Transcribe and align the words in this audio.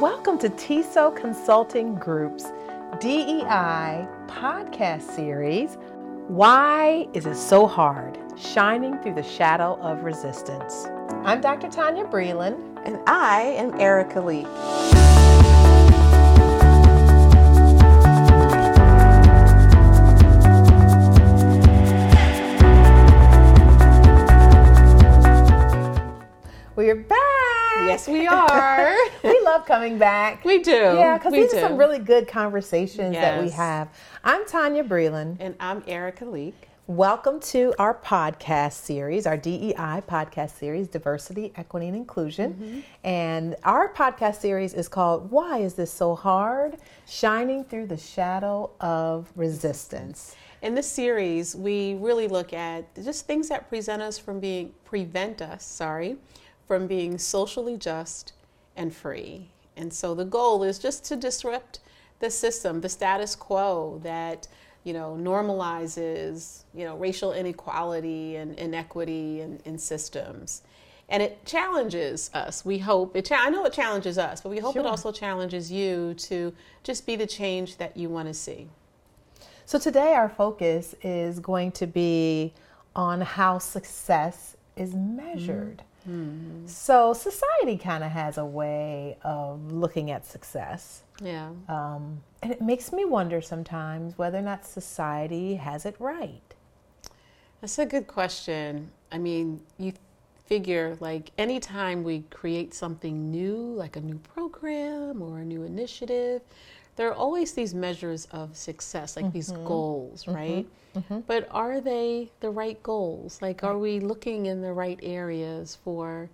Welcome 0.00 0.38
to 0.38 0.48
TESO 0.48 1.10
Consulting 1.10 1.94
Group's 1.96 2.44
DEI 3.00 4.06
podcast 4.28 5.02
series. 5.14 5.76
Why 6.28 7.06
is 7.12 7.26
it 7.26 7.36
so 7.36 7.66
hard? 7.66 8.18
Shining 8.38 8.98
through 9.02 9.14
the 9.14 9.22
shadow 9.22 9.78
of 9.82 10.02
resistance. 10.02 10.86
I'm 11.24 11.40
Dr. 11.42 11.68
Tonya 11.68 12.10
Breland. 12.10 12.80
And 12.86 12.98
I 13.06 13.42
am 13.42 13.78
Erika 13.78 14.20
Lee. 14.20 14.46
We're 26.76 26.94
back. 26.96 27.18
Yes, 27.86 28.08
we 28.08 28.26
are. 28.28 28.96
We 29.50 29.56
love 29.56 29.66
coming 29.66 29.98
back. 29.98 30.44
We 30.44 30.60
do. 30.60 30.70
Yeah, 30.70 31.18
because 31.18 31.32
these 31.32 31.52
are 31.54 31.58
some 31.58 31.76
really 31.76 31.98
good 31.98 32.28
conversations 32.28 33.16
that 33.16 33.42
we 33.42 33.50
have. 33.50 33.88
I'm 34.22 34.44
Tonya 34.44 34.86
Breland. 34.86 35.38
And 35.40 35.56
I'm 35.58 35.82
Erika 35.88 36.24
Leak. 36.24 36.68
Welcome 36.86 37.40
to 37.40 37.74
our 37.76 37.94
podcast 37.94 38.74
series, 38.74 39.26
our 39.26 39.36
DEI 39.36 40.02
podcast 40.06 40.52
series, 40.52 40.86
Diversity, 40.86 41.52
Equity, 41.56 41.88
and 41.88 41.96
Inclusion. 41.96 42.54
Mm-hmm. 42.54 42.80
And 43.02 43.56
our 43.64 43.92
podcast 43.92 44.36
series 44.36 44.72
is 44.72 44.86
called 44.86 45.32
Why 45.32 45.58
Is 45.58 45.74
This 45.74 45.92
So 45.92 46.14
Hard? 46.14 46.76
Shining 47.08 47.64
Through 47.64 47.88
the 47.88 47.96
Shadow 47.96 48.70
of 48.80 49.32
Resistance. 49.34 50.36
In 50.62 50.76
this 50.76 50.88
series, 50.88 51.56
we 51.56 51.94
really 51.94 52.28
look 52.28 52.52
at 52.52 52.94
just 53.02 53.26
things 53.26 53.48
that 53.48 53.68
present 53.68 54.00
us 54.00 54.16
from 54.16 54.38
being 54.38 54.72
prevent 54.84 55.42
us, 55.42 55.64
sorry, 55.64 56.18
from 56.68 56.86
being 56.86 57.18
socially 57.18 57.76
just 57.76 58.34
and 58.76 58.94
free. 58.94 59.50
And 59.76 59.92
so 59.92 60.14
the 60.14 60.24
goal 60.24 60.62
is 60.62 60.78
just 60.78 61.04
to 61.06 61.16
disrupt 61.16 61.80
the 62.18 62.30
system, 62.30 62.80
the 62.80 62.88
status 62.88 63.34
quo 63.34 64.00
that 64.02 64.46
you 64.84 64.92
know 64.92 65.16
normalizes 65.20 66.64
you 66.74 66.84
know 66.84 66.96
racial 66.96 67.32
inequality 67.32 68.36
and 68.36 68.58
inequity 68.58 69.40
in, 69.40 69.60
in 69.64 69.78
systems. 69.78 70.62
And 71.08 71.22
it 71.24 71.44
challenges 71.44 72.30
us. 72.34 72.64
We 72.64 72.78
hope 72.78 73.16
it. 73.16 73.24
Cha- 73.26 73.44
I 73.44 73.50
know 73.50 73.64
it 73.64 73.72
challenges 73.72 74.16
us, 74.16 74.40
but 74.40 74.50
we 74.50 74.58
hope 74.58 74.74
Sure. 74.74 74.82
it 74.82 74.86
also 74.86 75.10
challenges 75.10 75.70
you 75.72 76.14
to 76.14 76.54
just 76.84 77.04
be 77.04 77.16
the 77.16 77.26
change 77.26 77.78
that 77.78 77.96
you 77.96 78.08
want 78.08 78.28
to 78.28 78.34
see. 78.34 78.68
So 79.66 79.78
today, 79.78 80.14
our 80.14 80.28
focus 80.28 80.94
is 81.02 81.40
going 81.40 81.72
to 81.72 81.86
be 81.86 82.52
on 82.94 83.20
how 83.22 83.58
success 83.58 84.56
is 84.76 84.94
measured. 84.94 85.82
So, 86.66 87.12
society 87.12 87.76
kind 87.76 88.02
of 88.02 88.10
has 88.10 88.38
a 88.38 88.44
way 88.44 89.16
of 89.22 89.72
looking 89.72 90.10
at 90.10 90.26
success. 90.26 91.02
Yeah. 91.22 91.50
Um, 91.68 92.22
and 92.42 92.52
it 92.52 92.62
makes 92.62 92.92
me 92.92 93.04
wonder 93.04 93.40
sometimes 93.40 94.16
whether 94.16 94.38
or 94.38 94.42
not 94.42 94.64
society 94.64 95.56
has 95.56 95.84
it 95.84 95.96
right. 95.98 96.40
That's 97.60 97.78
a 97.78 97.86
good 97.86 98.06
question. 98.06 98.90
I 99.12 99.18
mean, 99.18 99.60
you 99.78 99.92
figure 100.46 100.96
like 101.00 101.30
anytime 101.38 102.02
we 102.02 102.24
create 102.30 102.74
something 102.74 103.30
new, 103.30 103.56
like 103.56 103.96
a 103.96 104.00
new 104.00 104.18
program 104.18 105.22
or 105.22 105.38
a 105.40 105.44
new 105.44 105.62
initiative, 105.62 106.42
there 106.96 107.08
are 107.08 107.14
always 107.14 107.52
these 107.52 107.72
measures 107.74 108.26
of 108.32 108.56
success, 108.56 109.16
like 109.16 109.32
these 109.32 109.52
goals, 109.52 110.26
right? 110.26 110.66
But 111.26 111.48
are 111.50 111.80
they 111.80 112.30
the 112.40 112.50
right 112.50 112.82
goals? 112.82 113.40
Like, 113.42 113.62
are 113.64 113.78
we 113.78 114.00
looking 114.00 114.46
in 114.46 114.60
the 114.60 114.72
right 114.72 114.98
areas 115.02 115.76
for 115.84 116.28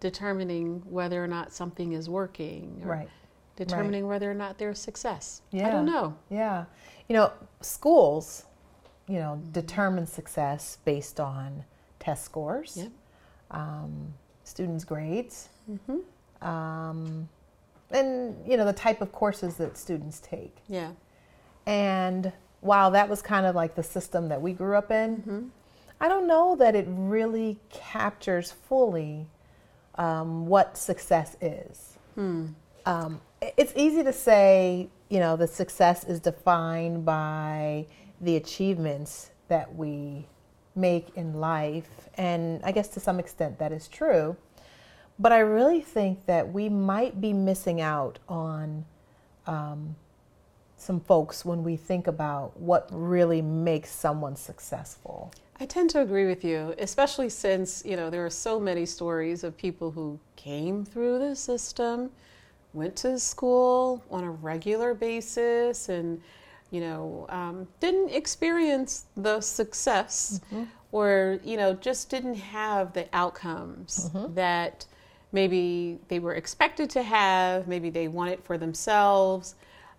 determining 0.00 0.82
whether 0.88 1.22
or 1.22 1.26
not 1.26 1.52
something 1.52 1.92
is 1.92 2.08
working? 2.08 2.80
Or 2.84 2.90
Right. 2.90 3.08
Determining 3.56 4.06
whether 4.06 4.30
or 4.30 4.34
not 4.34 4.58
there's 4.58 4.78
success. 4.78 5.40
Yeah. 5.50 5.68
I 5.68 5.70
don't 5.70 5.86
know. 5.86 6.14
Yeah. 6.28 6.66
You 7.08 7.14
know, 7.14 7.32
schools, 7.62 8.44
you 9.08 9.18
know, 9.18 9.40
determine 9.52 10.06
success 10.06 10.76
based 10.84 11.20
on 11.20 11.64
test 11.98 12.24
scores, 12.24 12.76
Yep. 12.76 12.90
um, 13.52 14.14
students' 14.44 14.84
grades, 14.84 15.48
um, 16.42 17.28
and, 17.90 18.36
you 18.46 18.56
know, 18.58 18.64
the 18.66 18.72
type 18.74 19.00
of 19.00 19.10
courses 19.12 19.56
that 19.56 19.78
students 19.78 20.20
take. 20.20 20.58
Yeah. 20.68 20.90
And 21.66 22.32
while 22.66 22.90
that 22.90 23.08
was 23.08 23.22
kind 23.22 23.46
of 23.46 23.54
like 23.54 23.74
the 23.74 23.82
system 23.82 24.28
that 24.28 24.42
we 24.42 24.52
grew 24.52 24.76
up 24.76 24.90
in, 24.90 25.22
I 26.00 26.08
don't 26.08 26.26
know 26.26 26.56
that 26.56 26.74
it 26.74 26.86
really 26.88 27.58
captures 27.70 28.52
fully 28.52 29.26
um, 29.94 30.46
what 30.46 30.76
success 30.76 31.36
is. 31.40 31.96
Um, 32.84 33.20
it's 33.56 33.72
easy 33.76 34.02
to 34.04 34.12
say, 34.12 34.88
you 35.08 35.20
know, 35.20 35.36
the 35.36 35.46
success 35.46 36.04
is 36.04 36.20
defined 36.20 37.04
by 37.04 37.86
the 38.20 38.36
achievements 38.36 39.30
that 39.48 39.74
we 39.74 40.26
make 40.74 41.08
in 41.16 41.34
life. 41.34 42.08
And 42.18 42.60
I 42.64 42.72
guess 42.72 42.88
to 42.88 43.00
some 43.00 43.18
extent 43.18 43.58
that 43.58 43.72
is 43.72 43.88
true. 43.88 44.36
But 45.18 45.32
I 45.32 45.38
really 45.38 45.80
think 45.80 46.26
that 46.26 46.52
we 46.52 46.68
might 46.68 47.20
be 47.20 47.32
missing 47.32 47.80
out 47.80 48.18
on 48.28 48.84
um, 49.46 49.96
some 50.86 51.00
folks 51.00 51.44
when 51.44 51.64
we 51.64 51.76
think 51.76 52.06
about 52.06 52.58
what 52.60 52.88
really 52.92 53.42
makes 53.42 53.90
someone 53.90 54.36
successful. 54.36 55.32
I 55.58 55.66
tend 55.66 55.90
to 55.90 56.00
agree 56.00 56.26
with 56.26 56.44
you, 56.44 56.74
especially 56.78 57.28
since, 57.28 57.82
you 57.84 57.96
know, 57.96 58.08
there 58.08 58.24
are 58.24 58.30
so 58.30 58.60
many 58.60 58.86
stories 58.86 59.42
of 59.42 59.56
people 59.56 59.90
who 59.90 60.20
came 60.36 60.84
through 60.84 61.18
the 61.18 61.34
system, 61.34 62.10
went 62.72 62.94
to 62.96 63.18
school 63.18 64.04
on 64.10 64.22
a 64.22 64.30
regular 64.30 64.94
basis, 64.94 65.88
and, 65.88 66.20
you 66.70 66.80
know, 66.80 67.26
um, 67.30 67.66
didn't 67.80 68.10
experience 68.10 69.06
the 69.16 69.40
success 69.40 70.40
or, 70.92 71.40
you 71.42 71.56
know, 71.56 71.74
just 71.74 72.10
didn't 72.10 72.36
have 72.36 72.92
the 72.92 73.08
outcomes 73.12 74.10
that 74.34 74.86
maybe 75.32 75.98
they 76.08 76.20
were 76.20 76.34
expected 76.34 76.88
to 76.90 77.02
have, 77.02 77.66
maybe 77.66 77.90
they 77.90 78.06
wanted 78.06 78.44
for 78.44 78.56
themselves. 78.56 79.56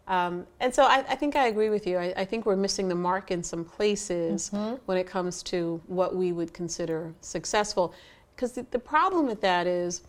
Um, 0.07 0.47
and 0.61 0.73
so 0.73 0.83
I, 0.83 0.99
I 1.09 1.15
think 1.15 1.35
I 1.35 1.47
agree 1.47 1.69
with 1.69 1.85
you. 1.85 1.97
I, 1.97 2.13
I 2.15 2.25
think 2.25 2.45
we're 2.45 2.55
missing 2.55 2.87
the 2.87 2.95
mark 2.95 3.29
in 3.29 3.43
some 3.43 3.65
places 3.65 4.49
mm-hmm. 4.49 4.75
when 4.85 4.97
it 4.97 5.05
comes 5.05 5.43
to 5.43 5.81
what 5.87 6.15
we 6.15 6.31
would 6.31 6.53
consider 6.53 7.13
successful. 7.21 7.93
Because 8.35 8.53
the, 8.53 8.65
the 8.71 8.79
problem 8.79 9.27
with 9.27 9.41
that 9.41 9.67
is 9.67 10.03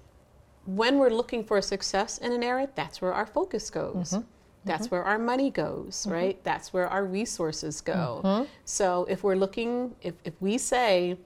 when 0.67 0.99
we're 0.99 1.11
looking 1.11 1.43
for 1.43 1.61
success 1.61 2.19
in 2.19 2.33
an 2.33 2.45
area, 2.45 2.69
that's 2.75 3.03
where 3.03 3.13
our 3.13 3.27
focus 3.27 3.71
goes. 3.71 4.11
Mm-hmm. 4.11 4.25
That's 4.65 4.87
mm-hmm. 4.87 4.97
where 4.97 5.05
our 5.05 5.19
money 5.19 5.51
goes, 5.51 6.07
right? 6.09 6.43
That's 6.45 6.73
where 6.73 6.89
our 6.89 7.05
resources 7.05 7.81
go. 7.81 8.47
So 8.65 9.07
if 9.09 9.25
we're 9.25 9.37
looking, 9.37 9.95
if, 10.03 10.15
if 10.25 10.35
we 10.41 10.59
say, 10.59 11.17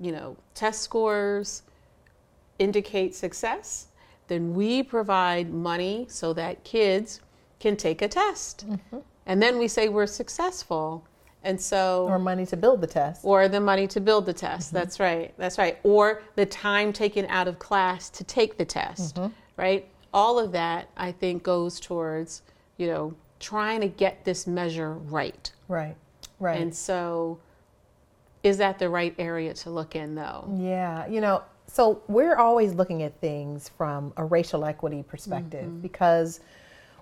you 0.00 0.12
know, 0.12 0.36
test 0.54 0.82
scores 0.82 1.62
indicate 2.58 3.14
success, 3.14 3.88
then 4.26 4.54
we 4.54 4.82
provide 4.82 5.52
money 5.52 6.06
so 6.08 6.32
that 6.32 6.64
kids 6.64 7.20
can 7.64 7.76
take 7.76 8.02
a 8.02 8.08
test. 8.08 8.68
Mm-hmm. 8.68 8.98
And 9.24 9.42
then 9.42 9.58
we 9.58 9.68
say 9.68 9.88
we're 9.88 10.06
successful. 10.06 11.06
And 11.42 11.58
so, 11.58 12.06
Or 12.08 12.18
money 12.18 12.44
to 12.46 12.56
build 12.58 12.82
the 12.82 12.86
test. 12.86 13.24
or 13.24 13.48
the 13.48 13.60
money 13.60 13.86
to 13.88 14.00
build 14.00 14.26
the 14.26 14.34
test. 14.34 14.68
Mm-hmm. 14.68 14.76
That's 14.76 15.00
right. 15.00 15.34
That's 15.38 15.56
right. 15.56 15.78
Or 15.82 16.22
the 16.36 16.44
time 16.44 16.92
taken 16.92 17.24
out 17.26 17.48
of 17.48 17.58
class 17.58 18.10
to 18.10 18.24
take 18.24 18.58
the 18.58 18.66
test, 18.66 19.16
mm-hmm. 19.16 19.32
right? 19.56 19.88
All 20.12 20.38
of 20.38 20.52
that, 20.52 20.90
I 20.96 21.10
think, 21.12 21.42
goes 21.42 21.80
towards, 21.80 22.42
you 22.76 22.86
know, 22.86 23.14
trying 23.40 23.80
to 23.80 23.88
get 23.88 24.24
this 24.24 24.46
measure 24.46 24.92
right. 24.92 25.50
Right, 25.68 25.96
right. 26.38 26.60
And 26.60 26.74
so, 26.74 27.40
is 28.42 28.58
that 28.58 28.78
the 28.78 28.90
right 28.90 29.14
area 29.18 29.54
to 29.54 29.70
look 29.70 29.96
in, 29.96 30.14
though? 30.14 30.46
Yeah, 30.58 31.06
you 31.06 31.20
know, 31.22 31.42
so 31.66 32.02
we're 32.08 32.36
always 32.36 32.74
looking 32.74 33.02
at 33.02 33.18
things 33.20 33.70
from 33.70 34.12
a 34.18 34.24
racial 34.24 34.64
equity 34.64 35.02
perspective 35.02 35.82
because 35.82 36.40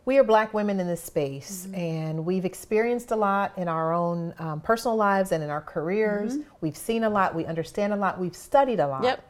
we 0.05 0.19
are 0.19 0.25
black 0.25 0.53
women 0.53 0.81
in 0.81 0.87
this 0.87 1.03
space 1.03 1.69
and 1.75 2.25
we've 2.25 2.45
experienced 2.45 3.13
a 3.13 3.17
lot 3.17 3.53
in 3.57 3.69
our 3.69 3.93
own 3.93 4.35
um, 4.39 4.61
personal 4.61 4.97
lives 4.97 5.33
and 5.33 5.43
in 5.43 5.51
our 5.51 5.61
careers. 5.61 6.39
We've 6.61 6.77
seen 6.77 7.05
a 7.05 7.11
lot, 7.11 7.35
we 7.35 7.45
understand 7.47 7.93
a 7.93 7.97
lot, 7.97 8.19
we've 8.19 8.35
studied 8.35 8.81
a 8.81 8.87
lot. 8.87 9.05
Yep. 9.05 9.29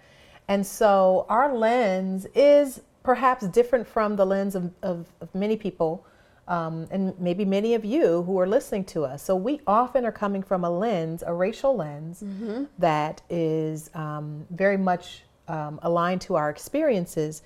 And 0.49 0.67
so 0.67 1.27
our 1.29 1.55
lens 1.55 2.27
is 2.35 2.81
perhaps 3.03 3.47
different 3.49 3.87
from 3.87 4.17
the 4.17 4.25
lens 4.25 4.55
of, 4.55 4.71
of, 4.83 5.07
of 5.21 5.35
many 5.35 5.57
people 5.57 6.07
um, 6.49 6.89
and 6.91 7.19
maybe 7.21 7.45
many 7.45 7.75
of 7.75 7.85
you 7.85 8.23
who 8.23 8.39
are 8.41 8.47
listening 8.47 8.85
to 8.87 9.05
us. 9.05 9.23
So 9.23 9.37
we 9.37 9.61
often 9.67 10.05
are 10.05 10.13
coming 10.13 10.43
from 10.43 10.65
a 10.65 10.71
lens, 10.71 11.23
a 11.27 11.33
racial 11.33 11.77
lens, 11.77 12.25
that 12.79 13.23
is 13.31 13.91
um, 13.95 14.47
very 14.51 14.77
much 14.77 15.23
um, 15.49 15.79
aligned 15.83 16.21
to 16.23 16.35
our 16.35 16.51
experiences. 16.51 17.43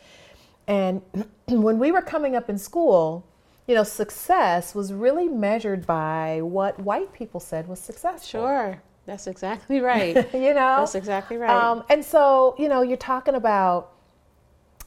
And 0.66 1.02
when 1.48 1.78
we 1.78 1.92
were 1.92 2.02
coming 2.02 2.34
up 2.36 2.50
in 2.50 2.58
school, 2.58 3.26
you 3.66 3.74
know, 3.74 3.84
success 3.84 4.74
was 4.74 4.92
really 4.92 5.28
measured 5.28 5.86
by 5.86 6.40
what 6.42 6.78
white 6.80 7.12
people 7.12 7.40
said 7.40 7.68
was 7.68 7.80
success. 7.80 8.26
Sure. 8.26 8.80
That's 9.06 9.26
exactly 9.26 9.80
right. 9.80 10.14
you 10.34 10.54
know, 10.54 10.78
That's 10.80 10.94
exactly 10.94 11.36
right. 11.36 11.50
Um, 11.50 11.84
and 11.88 12.04
so, 12.04 12.54
you 12.58 12.68
know, 12.68 12.82
you're 12.82 12.96
talking 12.96 13.34
about, 13.34 13.92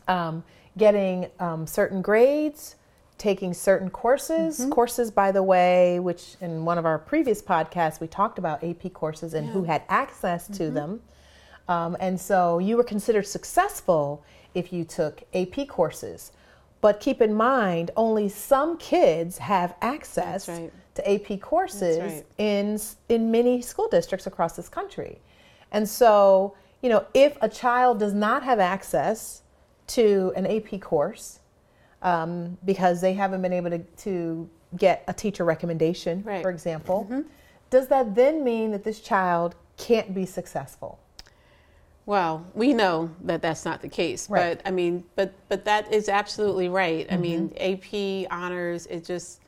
um, 0.08 0.44
getting 0.78 1.28
um, 1.40 1.68
certain 1.68 2.02
grades, 2.02 2.76
taking 3.18 3.54
certain 3.54 3.90
courses. 3.90 4.60
Mm-hmm. 4.60 4.72
Courses, 4.72 5.12
by 5.12 5.32
the 5.32 5.44
way, 5.44 6.00
which 6.00 6.36
in 6.42 6.66
one 6.66 6.78
of 6.78 6.86
our 6.86 6.98
previous 6.98 7.42
podcasts 7.42 8.00
we 8.00 8.08
talked 8.08 8.40
about 8.40 8.64
AP 8.64 8.94
courses 8.94 9.34
and 9.34 9.50
who 9.50 9.64
had 9.64 9.84
access 9.90 10.48
to 10.48 10.64
Mm-hmm. 10.64 10.74
them. 10.74 11.02
Um, 11.68 11.98
and 12.00 12.20
so 12.20 12.58
you 12.60 12.78
were 12.78 12.84
considered 12.84 13.28
successful 13.28 14.24
if 14.54 14.74
you 14.74 14.84
took 14.84 15.24
AP 15.34 15.68
courses. 15.68 16.32
But 16.82 17.00
keep 17.00 17.22
in 17.22 17.34
mind, 17.34 17.92
only 17.98 18.30
some 18.30 18.78
kids 18.78 19.38
have 19.38 19.76
access 19.82 20.48
right. 20.48 20.72
to 20.96 21.12
AP 21.12 21.42
courses 21.42 22.00
right. 22.00 22.26
in 22.38 22.80
in 23.10 23.32
many 23.32 23.62
school 23.62 23.90
districts 23.90 24.28
across 24.28 24.56
this 24.56 24.70
country. 24.70 25.20
And 25.72 25.88
so, 25.88 26.56
you 26.82 26.90
know, 26.90 27.06
if 27.14 27.38
a 27.42 27.50
child 27.50 28.00
does 28.00 28.14
not 28.14 28.44
have 28.44 28.60
access 28.60 29.44
to 29.88 30.32
an 30.36 30.48
AP 30.48 30.80
course 30.80 31.40
um, 32.02 32.58
because 32.64 33.02
they 33.02 33.14
haven't 33.14 33.42
been 33.42 33.54
able 33.54 33.72
to, 33.72 33.80
to 33.80 34.50
get 34.78 35.04
a 35.08 35.14
teacher 35.14 35.44
recommendation, 35.44 36.24
Right. 36.24 36.42
for 36.42 36.50
example, 36.50 37.08
does 37.70 37.88
that 37.88 38.16
then 38.16 38.44
mean 38.44 38.72
that 38.72 38.84
this 38.84 39.00
child 39.00 39.56
can't 39.78 40.14
be 40.14 40.26
successful? 40.26 41.00
Well, 42.10 42.44
we 42.56 42.74
know 42.74 43.12
that 43.26 43.44
that's 43.44 43.66
not 43.66 43.84
the 43.84 43.88
case, 43.88 44.32
Right. 44.32 44.58
but 44.58 44.68
I 44.68 44.72
mean, 44.72 45.04
but 45.16 45.32
but 45.48 45.64
that 45.66 45.94
is 45.94 46.10
absolutely 46.10 46.68
right. 46.68 47.06
I 47.12 47.18
mean, 47.18 47.54
AP 47.60 48.26
honors 48.32 48.88
it 48.88 49.06
just 49.06 49.42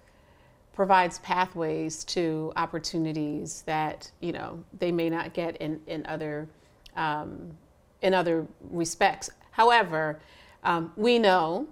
provides 0.71 1.17
pathways 1.19 2.03
to 2.03 2.53
opportunities 2.55 3.63
that 3.63 4.11
you 4.19 4.31
know 4.31 4.63
they 4.77 4.91
may 4.91 5.09
not 5.09 5.33
get 5.33 5.57
in 5.57 5.81
in 5.87 6.05
other 6.05 6.47
um, 6.95 7.57
in 8.03 8.13
other 8.13 8.45
respects. 8.69 9.31
However, 9.49 10.19
um, 10.63 10.93
we 10.95 11.17
know 11.17 11.65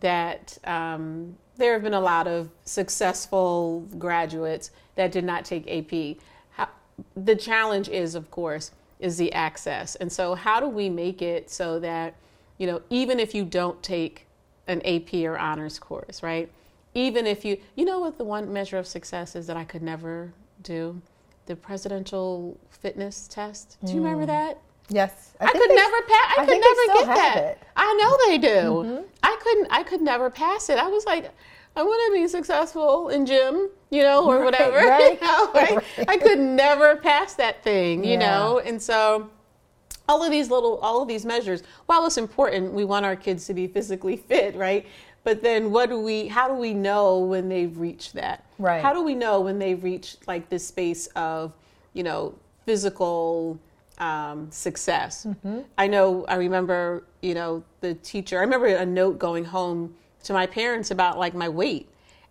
that 0.00 0.58
um, 0.64 1.36
there 1.56 1.74
have 1.74 1.84
been 1.84 1.94
a 1.94 2.00
lot 2.00 2.26
of 2.26 2.50
successful 2.64 3.86
graduates 3.96 4.72
that 4.96 5.12
did 5.12 5.22
not 5.22 5.44
take 5.44 5.70
AP. 5.70 6.16
How, 6.50 6.68
the 7.14 7.36
challenge 7.36 7.88
is, 7.88 8.16
of 8.16 8.28
course, 8.32 8.72
is 9.02 9.16
the 9.18 9.32
access. 9.32 9.96
And 9.96 10.10
so, 10.10 10.34
how 10.34 10.60
do 10.60 10.68
we 10.68 10.88
make 10.88 11.20
it 11.20 11.50
so 11.50 11.78
that, 11.80 12.14
you 12.58 12.66
know, 12.66 12.80
even 12.88 13.18
if 13.20 13.34
you 13.34 13.44
don't 13.44 13.82
take 13.82 14.26
an 14.68 14.80
AP 14.86 15.12
or 15.24 15.36
honors 15.36 15.78
course, 15.78 16.22
right? 16.22 16.48
Even 16.94 17.26
if 17.26 17.44
you, 17.44 17.58
you 17.74 17.84
know, 17.84 18.00
what 18.00 18.16
the 18.16 18.24
one 18.24 18.52
measure 18.52 18.78
of 18.78 18.86
success 18.86 19.34
is 19.34 19.46
that 19.48 19.56
I 19.56 19.64
could 19.64 19.82
never 19.82 20.32
do? 20.62 21.00
The 21.46 21.56
presidential 21.56 22.56
fitness 22.70 23.26
test. 23.28 23.76
Do 23.84 23.92
you 23.92 24.02
remember 24.02 24.26
that? 24.26 24.58
Yes, 24.88 25.34
I, 25.40 25.50
could 25.50 25.70
they- 25.70 25.74
never 25.74 26.02
pass. 26.02 26.38
I, 26.38 26.42
I 26.42 26.46
could 26.46 26.60
never 26.60 26.98
get 26.98 27.16
that. 27.16 27.36
it. 27.36 27.58
Mm-hmm. 27.58 27.68
I 27.76 27.98
know 28.00 28.18
they 28.28 28.38
do. 28.38 29.04
I 29.22 29.36
couldn't. 29.42 29.68
I 29.70 29.82
could 29.82 30.02
never 30.02 30.30
pass 30.30 30.68
it. 30.68 30.78
I 30.78 30.86
was 30.88 31.04
like, 31.06 31.30
I 31.74 31.82
want 31.82 32.14
to 32.14 32.20
be 32.20 32.28
successful 32.28 33.08
in 33.08 33.24
gym, 33.26 33.70
you 33.90 34.02
know, 34.02 34.26
or 34.26 34.36
Right, 34.38 34.44
whatever. 34.44 34.76
right, 34.88 35.18
you 35.20 35.26
know, 35.26 35.50
like, 35.54 35.70
right. 35.70 36.08
I 36.08 36.16
could 36.18 36.38
never 36.38 36.96
pass 36.96 37.34
that 37.34 37.62
thing, 37.64 38.04
you 38.04 38.12
Yeah. 38.12 38.18
know, 38.18 38.58
and 38.58 38.80
so. 38.80 39.30
All 40.08 40.22
of 40.24 40.32
these 40.32 40.50
little, 40.50 40.78
all 40.78 41.00
of 41.00 41.06
these 41.08 41.24
measures, 41.24 41.62
while 41.86 42.04
it's 42.04 42.18
important, 42.18 42.72
we 42.72 42.84
want 42.84 43.06
our 43.06 43.14
kids 43.14 43.46
to 43.46 43.54
be 43.54 43.68
physically 43.68 44.16
fit, 44.16 44.56
right? 44.56 44.84
But 45.22 45.42
then, 45.42 45.70
what 45.70 45.88
do 45.90 46.00
we? 46.00 46.26
How 46.26 46.48
do 46.48 46.54
we 46.54 46.74
know 46.74 47.20
when 47.20 47.48
they've 47.48 47.74
reached 47.78 48.14
that? 48.14 48.44
Right. 48.58 48.82
How 48.82 48.92
do 48.92 49.02
we 49.04 49.14
know 49.14 49.40
when 49.40 49.60
they've 49.60 49.82
reached 49.82 50.26
like 50.26 50.48
this 50.48 50.66
space 50.66 51.06
of, 51.14 51.52
you 51.94 52.02
know, 52.02 52.34
physical 52.66 53.60
um, 53.98 54.50
success? 54.50 55.24
I 55.78 55.86
know. 55.86 56.26
I 56.26 56.34
remember, 56.34 57.04
you 57.22 57.34
know, 57.34 57.62
the 57.80 57.94
teacher. 57.94 58.38
I 58.38 58.40
remember 58.40 58.66
a 58.66 58.84
note 58.84 59.20
going 59.20 59.44
home 59.44 59.94
to 60.24 60.32
my 60.32 60.46
parents 60.46 60.90
about 60.90 61.18
like 61.18 61.34
my 61.34 61.48
weight, 61.48 61.88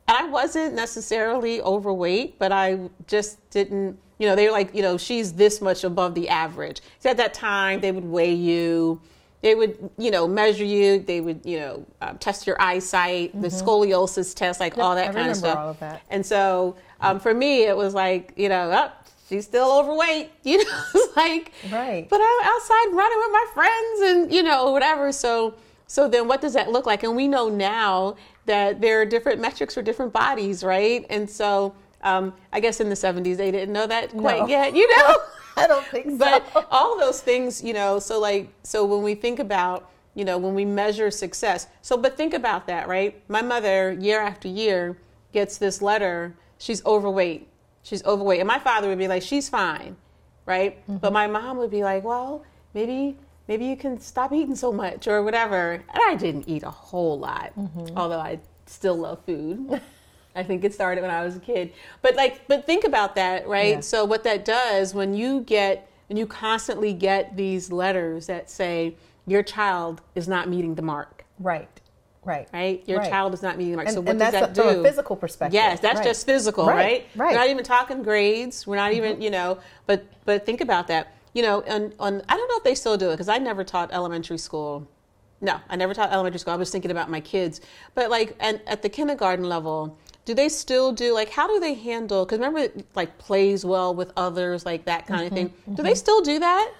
and 0.08 0.18
I 0.18 0.26
wasn't 0.26 0.74
necessarily 0.76 1.62
overweight, 1.62 2.38
but 2.40 2.52
I 2.52 2.90
just 3.08 3.38
didn't. 3.50 3.98
You 4.18 4.28
know, 4.28 4.36
they 4.36 4.46
were 4.46 4.52
like, 4.52 4.76
you 4.76 4.84
know, 4.84 4.98
she's 5.00 5.34
this 5.34 5.62
much 5.62 5.84
above 5.84 6.14
the 6.14 6.30
average. 6.30 6.82
So 7.00 7.10
at 7.10 7.18
that 7.18 7.34
time, 7.34 7.82
they 7.82 7.92
would 7.92 8.06
weigh 8.06 8.34
you. 8.36 9.02
They 9.42 9.56
would, 9.56 9.90
you 9.98 10.12
know, 10.12 10.28
measure 10.28 10.64
you. 10.64 11.00
They 11.00 11.22
would, 11.22 11.42
you 11.44 11.60
know, 11.60 11.86
um, 12.02 12.20
test 12.20 12.46
your 12.46 12.62
eyesight, 12.62 13.32
the 13.42 13.48
scoliosis 13.48 14.36
test, 14.36 14.60
like 14.60 14.78
all 14.78 14.94
that 14.94 15.10
I 15.10 15.14
kind 15.14 15.32
of 15.32 15.38
stuff. 15.38 15.58
all 15.58 15.70
of 15.70 15.80
that. 15.80 16.04
And 16.12 16.24
so 16.24 16.76
um, 17.00 17.20
for 17.20 17.34
me, 17.34 17.64
it 17.64 17.76
was 17.76 17.96
like, 17.96 18.34
you 18.36 18.48
know, 18.48 18.70
oh, 18.72 18.92
she's 19.28 19.46
still 19.46 19.72
overweight. 19.80 20.30
You 20.44 20.64
know, 20.64 20.84
it's 20.94 21.18
like, 21.18 21.52
Right. 21.72 22.08
But 22.08 22.22
I'm 22.22 22.44
outside 22.44 22.94
running 22.94 23.18
with 23.18 23.32
my 23.32 23.46
friends 23.56 24.02
and 24.02 24.32
you 24.32 24.44
know 24.44 24.70
whatever. 24.72 25.12
So 25.12 25.56
so 25.92 26.08
then 26.08 26.26
what 26.26 26.40
does 26.40 26.54
that 26.54 26.72
look 26.72 26.86
like? 26.86 27.04
And 27.04 27.18
we 27.18 27.28
know 27.28 27.50
now 27.50 28.16
that 28.46 28.80
there 28.80 29.02
are 29.02 29.06
different 29.06 29.42
metrics 29.42 29.74
for 29.74 29.82
different 29.82 30.14
bodies, 30.14 30.64
right? 30.64 31.06
And 31.10 31.30
so 31.30 31.76
um, 32.02 32.34
I 32.54 32.62
guess 32.62 32.80
in 32.80 32.88
the 32.88 32.96
70s 32.96 33.36
they 33.36 33.52
didn't 33.52 33.74
know 33.74 33.86
that 33.88 34.12
quite 34.12 34.40
No. 34.40 34.48
yet, 34.48 34.74
you 34.74 34.88
know. 34.96 35.18
I 35.58 35.68
don't 35.68 35.86
think 35.88 36.12
so. 36.12 36.18
but 36.18 36.68
all 36.72 36.98
those 36.98 37.20
things, 37.22 37.62
you 37.62 37.74
know, 37.74 38.00
so 38.00 38.22
like 38.22 38.48
so 38.64 38.86
when 38.86 39.04
we 39.04 39.16
think 39.16 39.40
about 39.40 39.90
you 40.16 40.24
know 40.24 40.38
when 40.38 40.54
we 40.54 40.66
measure 40.66 41.10
success 41.10 41.68
so 41.82 41.96
but 41.96 42.18
think 42.18 42.34
about 42.34 42.68
that 42.68 42.90
right 42.90 43.22
my 43.30 43.42
mother 43.42 43.94
year 43.94 44.20
after 44.20 44.50
year 44.50 44.98
gets 45.32 45.58
this 45.58 45.82
letter 45.82 46.36
she's 46.58 46.84
overweight 46.86 47.48
she's 47.82 48.04
overweight 48.04 48.42
and 48.42 48.48
my 48.48 48.60
father 48.60 48.90
would 48.90 48.98
be 48.98 49.08
like 49.08 49.24
she's 49.24 49.48
fine 49.48 49.96
right 50.46 50.84
but 51.00 51.14
my 51.14 51.28
mom 51.28 51.56
would 51.58 51.72
be 51.72 51.82
like 51.82 52.04
well 52.04 52.44
maybe 52.74 53.16
maybe 53.52 53.66
you 53.66 53.76
can 53.76 54.00
stop 54.00 54.32
eating 54.32 54.56
so 54.56 54.72
much 54.72 55.10
or 55.10 55.22
whatever 55.24 55.72
and 55.74 56.02
i 56.08 56.16
didn't 56.16 56.48
eat 56.48 56.64
a 56.64 56.70
whole 56.70 57.20
lot 57.20 57.52
although 57.98 58.20
i 58.20 58.40
still 58.66 58.96
love 58.96 59.20
food 59.26 59.82
I 60.34 60.44
think 60.44 60.64
it 60.64 60.74
started 60.74 61.02
when 61.02 61.12
I 61.12 61.26
was 61.26 61.36
a 61.36 61.42
kid. 61.42 61.74
But 62.02 62.16
like 62.16 62.48
but 62.48 62.66
think 62.66 62.86
about 62.86 63.16
that, 63.16 63.50
right? 63.50 63.76
Yeah. 63.76 63.80
So 63.82 64.06
what 64.06 64.24
that 64.24 64.46
does 64.46 64.94
when 64.94 65.14
you 65.14 65.42
get 65.42 65.92
and 66.10 66.18
you 66.18 66.26
constantly 66.26 66.94
get 66.94 67.36
these 67.36 67.70
letters 67.70 68.28
that 68.28 68.50
say 68.50 68.96
your 69.28 69.44
child 69.44 70.02
is 70.16 70.30
not 70.30 70.48
meeting 70.48 70.76
the 70.76 70.82
mark, 70.82 71.26
right, 71.38 71.68
right, 72.24 72.48
right? 72.54 72.82
Your 72.88 73.00
Right. 73.00 73.10
child 73.10 73.34
is 73.34 73.42
not 73.42 73.58
meeting 73.58 73.72
the 73.74 73.76
mark. 73.76 73.88
And, 73.90 73.96
so 73.96 74.00
what 74.00 74.18
does 74.18 74.32
that 74.32 74.52
a- 74.52 74.54
do? 74.54 74.62
from 74.62 74.80
a 74.80 74.84
physical 74.84 75.18
perspective. 75.18 75.54
Yes, 75.54 75.82
that's 75.82 75.98
Right. 75.98 76.06
just 76.08 76.26
physical, 76.26 76.66
Right, 76.66 76.78
right? 76.78 77.10
Mm-hmm. 77.10 77.20
We're 77.20 77.34
not 77.34 77.50
even 77.50 77.64
talking 77.66 78.02
grades. 78.02 78.66
We're 78.66 78.78
not 78.78 78.94
even, 78.94 79.22
you 79.22 79.32
know, 79.32 79.58
but 79.86 80.06
but 80.24 80.46
think 80.46 80.62
about 80.62 80.88
that. 80.88 81.14
You 81.34 81.44
know, 81.44 81.64
on, 81.64 81.94
on 82.00 82.22
I 82.28 82.36
don't 82.38 82.48
know 82.50 82.58
if 82.58 82.64
they 82.64 82.76
still 82.76 82.98
do 82.98 83.10
it 83.10 83.14
because 83.14 83.30
I 83.30 83.38
never 83.38 83.64
taught 83.64 83.92
elementary 83.92 84.38
school. 84.38 84.88
No, 85.40 85.60
I 85.70 85.76
never 85.76 85.94
taught 85.94 86.12
elementary 86.12 86.40
school. 86.40 86.54
I 86.54 86.58
was 86.58 86.70
thinking 86.72 86.92
about 86.92 87.10
my 87.10 87.22
kids. 87.22 87.62
But 87.96 88.10
like 88.10 88.36
and 88.40 88.62
at 88.68 88.82
the 88.82 88.90
kindergarten 88.90 89.46
level, 89.48 89.98
do 90.26 90.34
they 90.34 90.50
still 90.50 90.92
do 90.92 91.14
like 91.14 91.30
how 91.30 91.48
do 91.48 91.60
they 91.60 91.74
handle 91.74 92.26
because 92.26 92.40
remember 92.40 92.68
like 92.96 93.18
plays 93.18 93.66
well 93.66 93.96
with 93.96 94.12
others, 94.18 94.66
like 94.66 94.86
that 94.86 95.08
kind 95.08 95.26
Mm-hmm, 95.26 95.28
of 95.28 95.34
thing. 95.34 95.54
Do 95.76 95.84
they 95.84 95.96
still 95.96 96.22
do 96.22 96.40
that? 96.40 96.74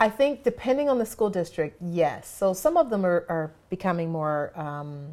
I 0.00 0.08
think 0.08 0.42
depending 0.42 0.88
on 0.90 0.98
the 0.98 1.06
school 1.06 1.30
district, 1.30 1.76
yes. 1.80 2.28
So 2.28 2.52
some 2.52 2.76
of 2.76 2.90
them 2.90 3.06
are, 3.06 3.24
are 3.28 3.52
becoming 3.70 4.10
more 4.10 4.52
um, 4.58 5.08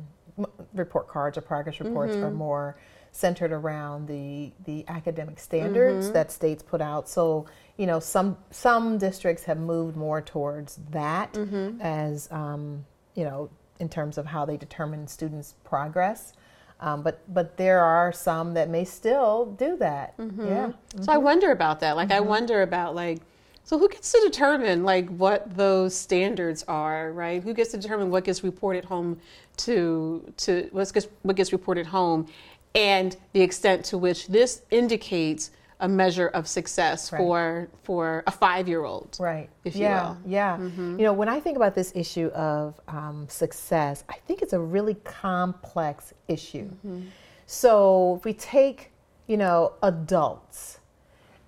report 0.74 1.08
cards 1.08 1.38
or 1.38 1.42
progress 1.42 1.80
reports 1.80 2.18
Mm-hmm. 2.18 2.24
are 2.24 2.32
more 2.32 2.78
centered 3.12 3.52
around 3.52 4.08
the 4.08 4.52
the 4.66 4.86
academic 4.88 5.40
standards 5.40 6.10
Mm-hmm. 6.10 6.12
that 6.12 6.32
states 6.32 6.64
put 6.64 6.82
out. 6.82 7.08
So 7.10 7.46
you 7.82 7.88
know 7.88 8.00
some 8.00 8.38
some 8.52 9.00
districts 9.00 9.44
have 9.46 9.58
moved 9.58 9.96
more 9.98 10.22
towards 10.22 10.80
that 10.92 11.34
Mm-hmm. 11.34 11.82
as 11.82 12.32
um, 12.32 12.86
you 13.16 13.24
know 13.24 13.50
in 13.80 13.90
terms 13.90 14.20
of 14.20 14.26
how 14.28 14.46
they 14.46 14.56
determine 14.56 15.08
students' 15.08 15.56
progress. 15.64 16.34
Um, 16.80 17.02
but 17.02 17.16
but 17.34 17.58
there 17.58 17.80
are 17.84 18.12
some 18.12 18.54
that 18.54 18.70
may 18.70 18.86
still 18.86 19.34
do 19.66 19.78
that. 19.78 20.16
Mm-hmm. 20.18 20.48
Yeah. 20.48 20.72
So 21.02 21.12
I 21.12 21.18
wonder 21.18 21.50
about 21.52 21.80
that. 21.80 21.96
Like 21.96 22.12
I 22.12 22.20
wonder 22.20 22.62
about 22.62 22.94
like 22.94 23.20
so 23.64 23.80
who 23.80 23.90
gets 23.90 24.12
to 24.12 24.20
determine 24.30 24.84
like 24.84 25.10
what 25.10 25.56
those 25.58 25.96
standards 25.96 26.64
are, 26.68 27.12
right? 27.12 27.42
Who 27.42 27.54
gets 27.56 27.72
to 27.72 27.78
determine 27.78 28.12
what 28.12 28.26
gets 28.26 28.44
reported 28.44 28.86
home 28.86 29.20
to 29.66 30.34
to 30.38 30.70
what 30.72 30.94
gets 30.94 31.08
what 31.24 31.36
gets 31.36 31.52
reported 31.52 31.88
home 31.88 32.28
and 32.76 33.18
the 33.34 33.42
extent 33.42 33.86
to 33.86 33.98
which 33.98 34.28
this 34.28 34.62
indicates 34.70 35.50
a 35.82 35.88
measure 35.88 36.28
of 36.28 36.48
success 36.48 37.12
Right. 37.12 37.18
for 37.20 37.68
for 37.84 38.24
a 38.28 38.32
5-year-old. 38.32 39.18
Right. 39.20 39.50
if 39.66 39.76
you 39.76 39.82
yeah. 39.84 40.10
will. 40.10 40.16
Mm-hmm. 40.16 40.32
Yeah. 40.32 40.58
You 41.00 41.04
know, 41.08 41.14
when 41.14 41.28
I 41.28 41.40
think 41.40 41.58
about 41.58 41.74
this 41.76 41.92
issue 41.96 42.28
of 42.28 42.80
um, 42.88 43.28
success, 43.30 44.04
I 44.08 44.16
think 44.28 44.42
it's 44.42 44.54
a 44.54 44.60
really 44.60 44.96
complex 45.04 46.14
issue. 46.28 46.70
Mm-hmm. 46.86 47.02
So 47.48 48.16
if 48.18 48.26
we 48.26 48.34
take, 48.34 48.92
you 49.28 49.38
know, 49.38 49.74
adults 49.84 50.80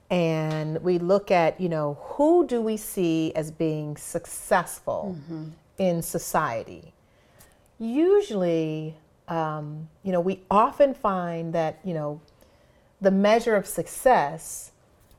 and 0.10 0.82
we 0.84 1.00
look 1.00 1.32
at, 1.32 1.60
you 1.62 1.70
know, 1.70 1.98
who 2.02 2.46
do 2.48 2.62
we 2.62 2.76
see 2.78 3.32
as 3.36 3.52
being 3.52 3.96
successful 3.98 5.16
Mm-hmm. 5.16 5.44
in 5.78 6.02
society? 6.02 6.94
Usually, 7.80 8.96
um, 9.28 9.88
you 10.04 10.12
know, 10.12 10.20
we 10.22 10.42
often 10.50 10.94
find 10.94 11.54
that, 11.54 11.80
you 11.84 11.94
know, 11.94 12.20
the 13.04 13.12
measure 13.12 13.56
of 13.56 13.66
success 13.68 14.72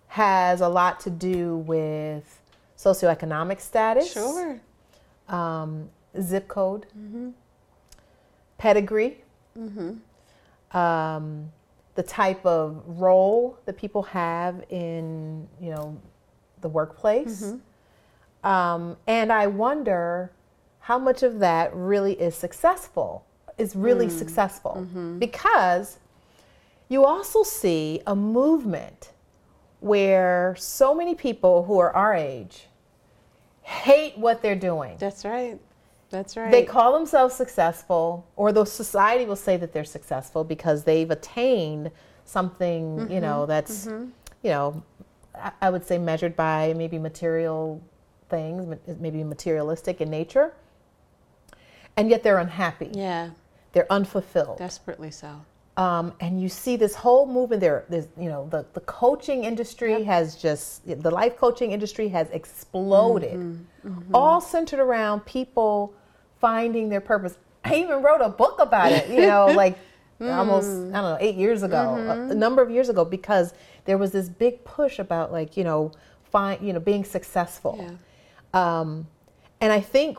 has 0.09 0.61
a 0.61 0.69
lot 0.69 1.01
to 1.01 1.11
do 1.11 1.59
with 1.59 2.41
socioeconomic 2.79 3.61
status, 3.61 4.13
Sure. 4.13 4.59
um, 5.29 5.91
zip 6.21 6.49
code, 6.49 6.87
pedigree, 8.59 9.23
um, 10.73 11.53
the 11.95 12.03
type 12.03 12.45
of 12.47 12.83
role 12.87 13.59
that 13.67 13.77
people 13.77 14.03
have 14.03 14.65
in, 14.71 15.47
you 15.61 15.71
know, 15.71 15.97
the 16.63 16.69
workplace. 16.69 17.53
Um, 18.43 18.97
and 19.07 19.33
I 19.33 19.47
wonder 19.47 20.31
how 20.81 20.99
much 20.99 21.23
of 21.23 21.39
that 21.41 21.75
really 21.75 22.15
is 22.21 22.35
successful, 22.35 23.25
is 23.59 23.77
really 23.77 24.09
successful. 24.11 24.87
Because 25.19 25.99
you 26.89 27.05
also 27.05 27.43
see 27.43 28.01
a 28.07 28.15
movement 28.15 29.13
where 29.81 30.55
so 30.59 30.95
many 30.95 31.15
people 31.15 31.65
who 31.65 31.79
are 31.79 31.95
our 31.95 32.15
age 32.15 32.67
hate 33.63 34.17
what 34.17 34.43
they're 34.43 34.55
doing. 34.57 34.97
That's 34.99 35.25
right. 35.25 35.59
That's 36.11 36.37
right. 36.37 36.51
They 36.51 36.65
call 36.65 36.93
themselves 36.93 37.35
successful, 37.35 38.27
or 38.37 38.53
the 38.53 38.65
society 38.65 39.25
will 39.25 39.37
say 39.37 39.57
that 39.57 39.73
they're 39.73 39.85
successful 39.85 40.45
because 40.45 40.85
they've 40.85 41.11
attained 41.11 41.91
something, 42.25 42.99
you 42.99 43.05
mm-hmm. 43.07 43.21
know, 43.21 43.47
that's, 43.47 43.87
mm-hmm. 43.87 44.11
you 44.43 44.51
know, 44.51 44.83
I, 45.35 45.53
I 45.61 45.71
would 45.71 45.85
say 45.85 45.99
measured 45.99 46.37
by 46.37 46.73
maybe 46.77 46.99
material 46.99 47.83
things, 48.29 48.79
maybe 49.01 49.25
materialistic 49.25 50.01
in 50.01 50.11
nature. 50.11 50.55
And 51.97 52.09
yet 52.11 52.23
they're 52.23 52.39
unhappy. 52.39 52.91
yeah, 52.93 53.31
They're 53.73 53.91
unfulfilled. 53.91 54.59
desperately 54.59 55.11
so. 55.11 55.45
Um, 55.77 56.13
and 56.21 56.41
you 56.41 56.49
see 56.49 56.77
this 56.77 56.95
whole 56.95 57.27
movement 57.27 57.61
there. 57.61 57.85
There's, 57.89 58.07
you 58.17 58.29
know, 58.29 58.47
the, 58.49 58.65
the 58.75 58.81
coaching 58.81 59.43
industry 59.43 60.05
has 60.05 60.37
just, 60.37 60.87
the 60.87 61.11
life 61.11 61.37
coaching 61.37 61.73
industry 61.73 62.09
has 62.09 62.29
exploded, 62.31 63.67
all 64.13 64.41
centered 64.41 64.79
around 64.79 65.27
people 65.27 65.93
finding 66.41 66.89
their 66.89 67.01
purpose. 67.01 67.37
I 67.65 67.77
even 67.77 68.03
wrote 68.03 68.21
a 68.21 68.29
book 68.29 68.61
about 68.61 68.93
it, 68.93 69.09
you 69.09 69.23
know, 69.23 69.47
like 69.57 69.77
almost, 70.21 70.69
I 70.69 70.73
don't 70.73 70.93
know, 70.93 71.19
eight 71.21 71.35
years 71.35 71.65
ago, 71.65 71.97
a, 71.97 72.31
a 72.31 72.35
number 72.35 72.63
of 72.63 72.71
years 72.71 72.89
ago, 72.89 73.05
because 73.05 73.53
there 73.85 73.99
was 73.99 74.13
this 74.13 74.29
big 74.29 74.63
push 74.65 75.01
about 75.01 75.33
like, 75.33 75.57
you 75.57 75.65
know, 75.65 75.91
find, 76.31 76.65
you 76.65 76.73
know, 76.73 76.81
being 76.81 77.05
successful. 77.05 77.79
Yeah. 78.55 78.81
Um, 78.81 79.09
and 79.61 79.73
I 79.73 79.81
think, 79.81 80.19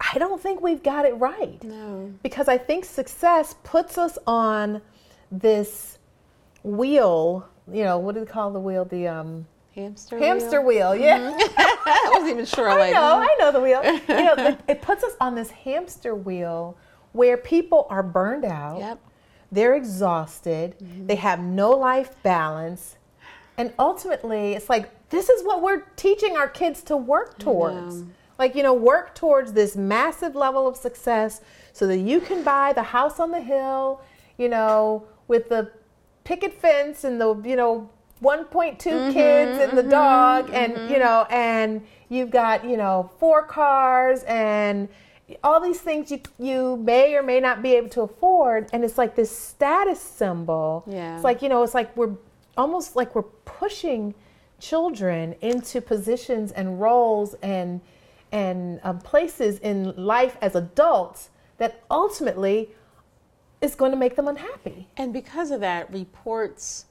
I 0.00 0.18
don't 0.18 0.40
think 0.40 0.60
we've 0.62 0.82
got 0.82 1.04
it 1.04 1.12
right 1.14 1.62
No. 1.62 2.12
because 2.22 2.48
I 2.48 2.58
think 2.58 2.84
success 2.84 3.54
puts 3.64 3.98
us 3.98 4.18
on 4.26 4.80
this 5.30 5.98
wheel. 6.62 7.48
You 7.72 7.84
know, 7.84 7.98
what 7.98 8.14
do 8.14 8.20
they 8.20 8.30
call 8.30 8.50
the 8.50 8.60
wheel? 8.60 8.84
The 8.84 9.08
um, 9.08 9.46
Hamster. 9.74 10.18
hamster 10.18 10.60
wheel? 10.60 10.92
wheel. 10.92 11.02
Yeah, 11.02 11.36
I 11.56 12.10
wasn't 12.12 12.30
even 12.30 12.44
sure. 12.44 12.68
I 12.68 12.76
like, 12.76 12.94
know, 12.94 13.18
I 13.18 13.36
know 13.40 13.50
the 13.50 13.60
wheel. 13.60 13.82
You 13.84 14.24
know, 14.24 14.34
it, 14.36 14.60
it 14.68 14.82
puts 14.82 15.02
us 15.02 15.14
on 15.20 15.34
this 15.34 15.50
hamster 15.50 16.14
wheel 16.14 16.76
where 17.12 17.36
people 17.36 17.86
are 17.90 18.02
burned 18.02 18.44
out. 18.44 18.78
Yep. 18.78 19.00
They're 19.50 19.74
exhausted. 19.74 20.74
They 21.06 21.14
have 21.14 21.40
no 21.40 21.70
life 21.70 22.20
balance. 22.24 22.96
And 23.56 23.72
ultimately, 23.78 24.54
it's 24.54 24.68
like, 24.68 24.90
this 25.10 25.28
is 25.28 25.44
what 25.44 25.62
we're 25.62 25.82
teaching 25.94 26.36
our 26.36 26.48
kids 26.48 26.82
to 26.84 26.96
work 26.96 27.38
towards. 27.38 28.02
Like, 28.36 28.56
you 28.56 28.64
know, 28.64 28.74
work 28.74 29.14
towards 29.14 29.52
this 29.52 29.76
massive 29.76 30.34
level 30.34 30.66
of 30.66 30.76
success 30.76 31.40
so 31.72 31.86
that 31.86 31.98
you 31.98 32.20
can 32.20 32.42
buy 32.42 32.72
the 32.72 32.82
house 32.82 33.20
on 33.20 33.30
the 33.30 33.40
hill, 33.40 34.00
you 34.38 34.48
know, 34.48 35.06
with 35.28 35.48
the 35.48 35.70
picket 36.24 36.54
fence 36.54 37.04
and 37.04 37.20
the, 37.20 37.34
you 37.44 37.56
know, 37.56 37.90
1.2 38.22 38.48
mm-hmm, 38.78 39.12
kids 39.12 39.58
and 39.60 39.76
the 39.76 39.82
mm-hmm, 39.82 39.90
dog 39.90 40.50
and, 40.52 40.74
mm-hmm. 40.74 40.92
you 40.92 40.98
know, 40.98 41.26
and 41.30 41.86
you've 42.08 42.30
got, 42.30 42.64
you 42.64 42.76
know, 42.76 43.10
four 43.18 43.42
cars 43.44 44.22
and 44.24 44.88
all 45.42 45.60
these 45.60 45.80
things 45.80 46.10
you 46.10 46.20
you 46.38 46.76
may 46.76 47.14
or 47.14 47.22
may 47.22 47.40
not 47.40 47.62
be 47.62 47.74
able 47.74 47.88
to 47.88 48.02
afford. 48.02 48.68
And 48.72 48.84
it's 48.84 48.98
like 48.98 49.14
this 49.14 49.36
status 49.36 50.00
symbol. 50.00 50.84
Yeah. 50.86 51.14
it's 51.14 51.24
like 51.24 51.42
you 51.42 51.48
know 51.48 51.62
it's 51.62 51.74
like 51.74 51.96
we're 51.96 52.14
almost 52.56 52.96
like 52.96 53.14
we're 53.14 53.22
pushing 53.22 54.14
children 54.60 55.34
into 55.40 55.80
positions 55.80 56.52
and 56.52 56.80
roles 56.80 57.34
and 57.42 57.80
and 58.32 58.80
um, 58.82 58.98
places 58.98 59.58
in 59.60 59.94
life 59.96 60.36
as 60.40 60.54
adults 60.54 61.30
that 61.58 61.82
ultimately 61.90 62.70
is 63.64 63.74
going 63.74 63.90
to 63.90 63.96
make 63.96 64.14
them 64.16 64.28
unhappy 64.28 64.86
And 64.96 65.12
because 65.12 65.50
of 65.50 65.60
that, 65.60 65.92
reports 65.92 66.84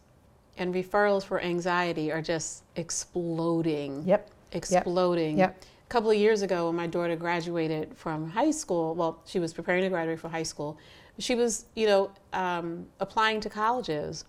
and 0.58 0.74
referrals 0.74 1.24
for 1.24 1.40
anxiety 1.42 2.12
are 2.12 2.22
just 2.22 2.64
exploding. 2.76 4.04
Yep. 4.06 4.30
Exploding. 4.52 5.38
Yep. 5.38 5.64
A 5.64 5.90
couple 5.90 6.12
of 6.12 6.18
years 6.18 6.42
ago, 6.42 6.68
when 6.68 6.76
my 6.76 6.88
daughter 6.88 7.16
graduated 7.16 7.96
from 7.96 8.30
high 8.30 8.52
school, 8.52 8.96
well, 8.96 9.20
she 9.26 9.40
was 9.40 9.54
preparing 9.54 9.84
to 9.84 9.90
graduate 9.90 10.20
from 10.20 10.32
high 10.32 10.44
school, 10.44 10.78
she 11.20 11.36
was, 11.36 11.66
you 11.76 11.86
know, 11.88 12.12
um, 12.34 12.88
applying 13.00 13.40
to 13.42 13.50
colleges. 13.50 14.26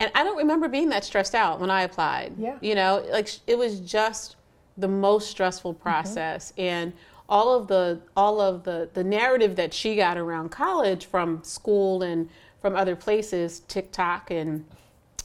And 0.00 0.10
I 0.14 0.22
don't 0.24 0.36
remember 0.36 0.68
being 0.68 0.88
that 0.90 1.04
stressed 1.04 1.34
out 1.34 1.60
when 1.60 1.70
I 1.70 1.82
applied. 1.82 2.34
Yeah. 2.38 2.56
You 2.60 2.74
know, 2.74 3.04
like 3.10 3.28
it 3.46 3.58
was 3.58 3.80
just 3.80 4.36
the 4.76 4.88
most 4.88 5.30
stressful 5.30 5.74
process. 5.74 6.52
And 6.56 6.92
all 7.28 7.54
of 7.54 7.68
the 7.68 8.00
all 8.16 8.40
of 8.40 8.64
the 8.64 8.88
the 8.94 9.04
narrative 9.04 9.56
that 9.56 9.74
she 9.74 9.96
got 9.96 10.16
around 10.16 10.48
college 10.50 11.06
from 11.06 11.42
school 11.44 12.02
and 12.02 12.28
from 12.60 12.74
other 12.74 12.96
places, 12.96 13.60
TikTok 13.68 14.30
and 14.30 14.64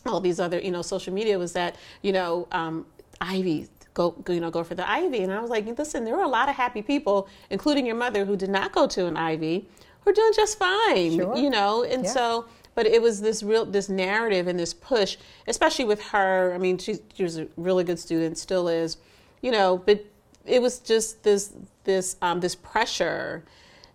all 0.05 0.19
these 0.19 0.39
other 0.39 0.59
you 0.59 0.71
know 0.71 0.81
social 0.81 1.13
media 1.13 1.39
was 1.39 1.53
that 1.53 1.75
you 2.01 2.11
know 2.11 2.47
um, 2.51 2.85
Ivy 3.21 3.67
go 3.93 4.15
you 4.27 4.39
know 4.39 4.51
go 4.51 4.63
for 4.63 4.75
the 4.75 4.89
Ivy 4.89 5.19
and 5.23 5.31
I 5.31 5.39
was 5.39 5.49
like 5.49 5.65
listen 5.77 6.03
there 6.03 6.15
were 6.15 6.23
a 6.23 6.27
lot 6.27 6.49
of 6.49 6.55
happy 6.55 6.81
people 6.81 7.27
including 7.49 7.85
your 7.85 7.95
mother 7.95 8.25
who 8.25 8.35
did 8.35 8.49
not 8.49 8.71
go 8.73 8.87
to 8.87 9.05
an 9.05 9.15
Ivy 9.15 9.65
who 10.01 10.09
are 10.09 10.13
doing 10.13 10.31
just 10.35 10.57
fine 10.59 11.15
Sure. 11.15 11.37
you 11.37 11.49
know 11.49 11.83
and 11.83 12.03
Yeah. 12.03 12.09
so 12.09 12.45
but 12.75 12.85
it 12.87 13.01
was 13.01 13.21
this 13.21 13.43
real 13.43 13.65
this 13.65 13.87
narrative 13.89 14.47
and 14.47 14.59
this 14.59 14.73
push 14.73 15.17
especially 15.47 15.85
with 15.85 16.01
her 16.07 16.53
I 16.53 16.57
mean 16.57 16.77
she, 16.79 16.95
she 17.13 17.23
was 17.23 17.37
a 17.37 17.47
really 17.55 17.83
good 17.83 17.99
student 17.99 18.37
still 18.37 18.67
is 18.67 18.97
you 19.41 19.51
know 19.51 19.77
but 19.77 20.03
it 20.45 20.61
was 20.61 20.79
just 20.79 21.23
this 21.23 21.53
this 21.83 22.15
um, 22.21 22.39
this 22.39 22.55
pressure 22.55 23.43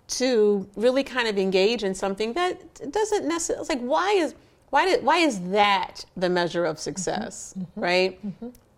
to 0.09 0.67
really 0.77 1.05
kind 1.05 1.29
of 1.29 1.37
engage 1.37 1.85
in 1.85 1.95
something 1.95 2.33
that 2.33 2.91
doesn't 2.91 3.29
necessarily 3.29 3.61
it's 3.61 3.69
like 3.69 3.81
why 3.81 4.13
is 4.13 4.35
why 4.71 4.85
did 4.85 5.05
why 5.05 5.19
is 5.19 5.41
that 5.51 6.05
the 6.17 6.29
measure 6.29 6.65
of 6.65 6.79
success 6.79 7.55
right? 7.77 8.19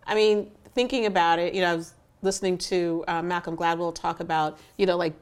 I 0.05 0.15
mean 0.15 0.51
thinking 0.73 1.05
about 1.05 1.39
it 1.39 1.53
you 1.53 1.61
know 1.61 1.71
i 1.71 1.75
was 1.75 1.93
listening 2.21 2.57
to 2.57 3.03
uh, 3.07 3.21
malcolm 3.21 3.57
gladwell 3.57 3.93
talk 3.93 4.19
about 4.19 4.57
you 4.77 4.85
know 4.85 4.95
like 4.97 5.13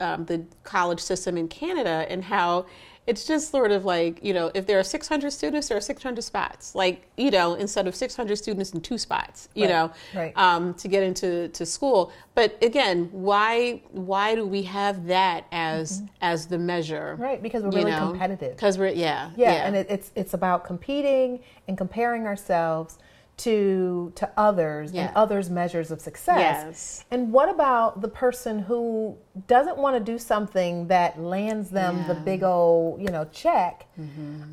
um, 0.00 0.24
the 0.26 0.44
college 0.62 1.00
system 1.00 1.36
in 1.36 1.48
canada 1.48 2.06
and 2.08 2.22
how 2.22 2.64
it's 3.06 3.26
just 3.26 3.50
sort 3.50 3.70
of 3.70 3.84
like 3.84 4.22
you 4.24 4.32
know 4.32 4.50
if 4.54 4.66
there 4.66 4.78
are 4.78 4.82
600 4.82 5.30
students 5.30 5.68
there 5.68 5.76
are 5.76 5.80
600 5.80 6.22
spots 6.22 6.74
like 6.74 7.06
you 7.16 7.30
know 7.30 7.54
instead 7.54 7.86
of 7.86 7.94
600 7.94 8.36
students 8.36 8.72
in 8.72 8.80
two 8.80 8.96
spots 8.96 9.48
you 9.54 9.64
Right, 9.64 9.70
know 9.70 9.92
right. 10.14 10.32
um, 10.36 10.74
to 10.74 10.88
get 10.88 11.02
into 11.02 11.48
to 11.48 11.66
school. 11.66 12.12
But 12.34 12.56
again, 12.62 13.08
why 13.12 13.82
why 13.92 14.34
do 14.34 14.46
we 14.46 14.62
have 14.64 15.06
that 15.06 15.44
as 15.52 16.02
as 16.20 16.46
the 16.46 16.58
measure? 16.58 17.12
Mm-hmm. 17.14 17.22
right 17.22 17.42
because 17.42 17.62
we're 17.62 17.70
really 17.70 17.92
competitive 17.92 18.56
Because 18.56 18.78
we're 18.78 18.88
yeah 18.88 19.30
yeah, 19.36 19.66
and 19.66 19.76
it, 19.76 19.86
it's 19.90 20.10
it's 20.14 20.34
about 20.34 20.64
competing 20.64 21.40
and 21.68 21.76
comparing 21.76 22.26
ourselves 22.26 22.98
to 23.36 24.12
to 24.14 24.30
others 24.36 24.92
Yeah. 24.92 25.06
and 25.08 25.16
others' 25.16 25.50
measures 25.50 25.90
of 25.90 26.00
success. 26.00 26.38
Yes. 26.38 27.04
And 27.10 27.32
what 27.32 27.48
about 27.48 28.00
the 28.00 28.08
person 28.08 28.60
who 28.60 29.16
doesn't 29.48 29.76
want 29.76 29.96
to 29.96 30.12
do 30.12 30.18
something 30.18 30.86
that 30.88 31.20
lands 31.20 31.70
them 31.70 31.96
the 31.96 32.00
Yeah. 32.02 32.14
Mm-hmm. 32.14 32.24
big 32.24 32.42
old 32.44 33.00
you 33.02 33.08
know 33.08 33.24
check 33.32 33.86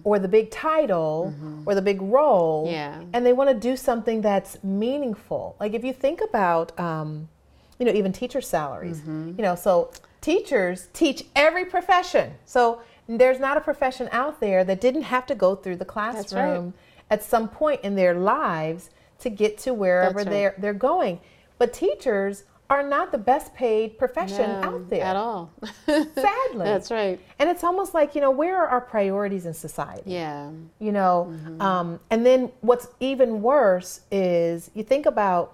or 0.04 0.18
the 0.20 0.28
big 0.28 0.50
title 0.50 1.34
or 1.66 1.76
the 1.76 1.82
big 1.82 2.02
role, 2.02 2.68
Yeah. 2.70 3.02
and 3.14 3.26
they 3.26 3.34
want 3.34 3.50
to 3.52 3.56
do 3.56 3.76
something 3.78 4.22
that's 4.22 4.64
meaningful? 4.64 5.56
Like 5.60 5.74
if 5.74 5.84
you 5.84 5.94
think 5.94 6.20
about, 6.22 6.78
um, 6.80 7.30
you 7.78 7.86
know, 7.86 7.92
even 7.92 8.12
teacher 8.12 8.42
salaries, 8.42 9.00
Mm-hmm. 9.02 9.34
you 9.38 9.44
know, 9.44 9.56
so 9.56 9.92
teachers 10.22 10.88
teach 10.94 11.26
every 11.36 11.66
profession. 11.66 12.34
So 12.46 12.82
there's 13.08 13.40
not 13.40 13.58
a 13.58 13.62
profession 13.62 14.08
out 14.12 14.40
there 14.40 14.64
that 14.64 14.80
didn't 14.80 15.02
have 15.04 15.26
to 15.28 15.36
go 15.36 15.56
through 15.56 15.76
the 15.78 15.86
classroom 15.86 16.74
at 17.12 17.22
some 17.24 17.48
point 17.48 17.82
in 17.84 17.94
their 17.96 18.16
lives 18.16 18.90
to 19.20 19.30
get 19.30 19.60
to 19.60 19.74
wherever 19.76 20.18
right. 20.20 20.30
they're 20.30 20.56
they're 20.58 20.74
going. 20.74 21.20
But 21.60 21.74
teachers 21.74 22.46
are 22.72 22.82
not 22.82 23.12
the 23.12 23.18
best 23.18 23.54
paid 23.54 23.98
profession 24.00 24.50
No, 24.62 24.62
out 24.64 24.90
there. 24.90 25.04
at 25.04 25.18
all. 25.18 25.52
Sadly. 25.86 26.16
That's 26.64 26.90
right. 26.90 27.20
And 27.38 27.50
it's 27.50 27.66
almost 27.66 27.94
like, 27.94 28.16
you 28.16 28.22
know, 28.22 28.32
where 28.32 28.56
are 28.58 28.68
our 28.70 28.80
priorities 28.80 29.46
in 29.46 29.54
society? 29.54 30.04
Yeah. 30.10 30.50
You 30.80 30.94
know, 30.94 31.28
Mm-hmm. 31.30 31.62
um, 31.62 32.00
and 32.10 32.26
then 32.26 32.50
what's 32.62 32.88
even 33.02 33.42
worse 33.42 34.00
is 34.10 34.72
you 34.74 34.84
think 34.84 35.06
about, 35.06 35.52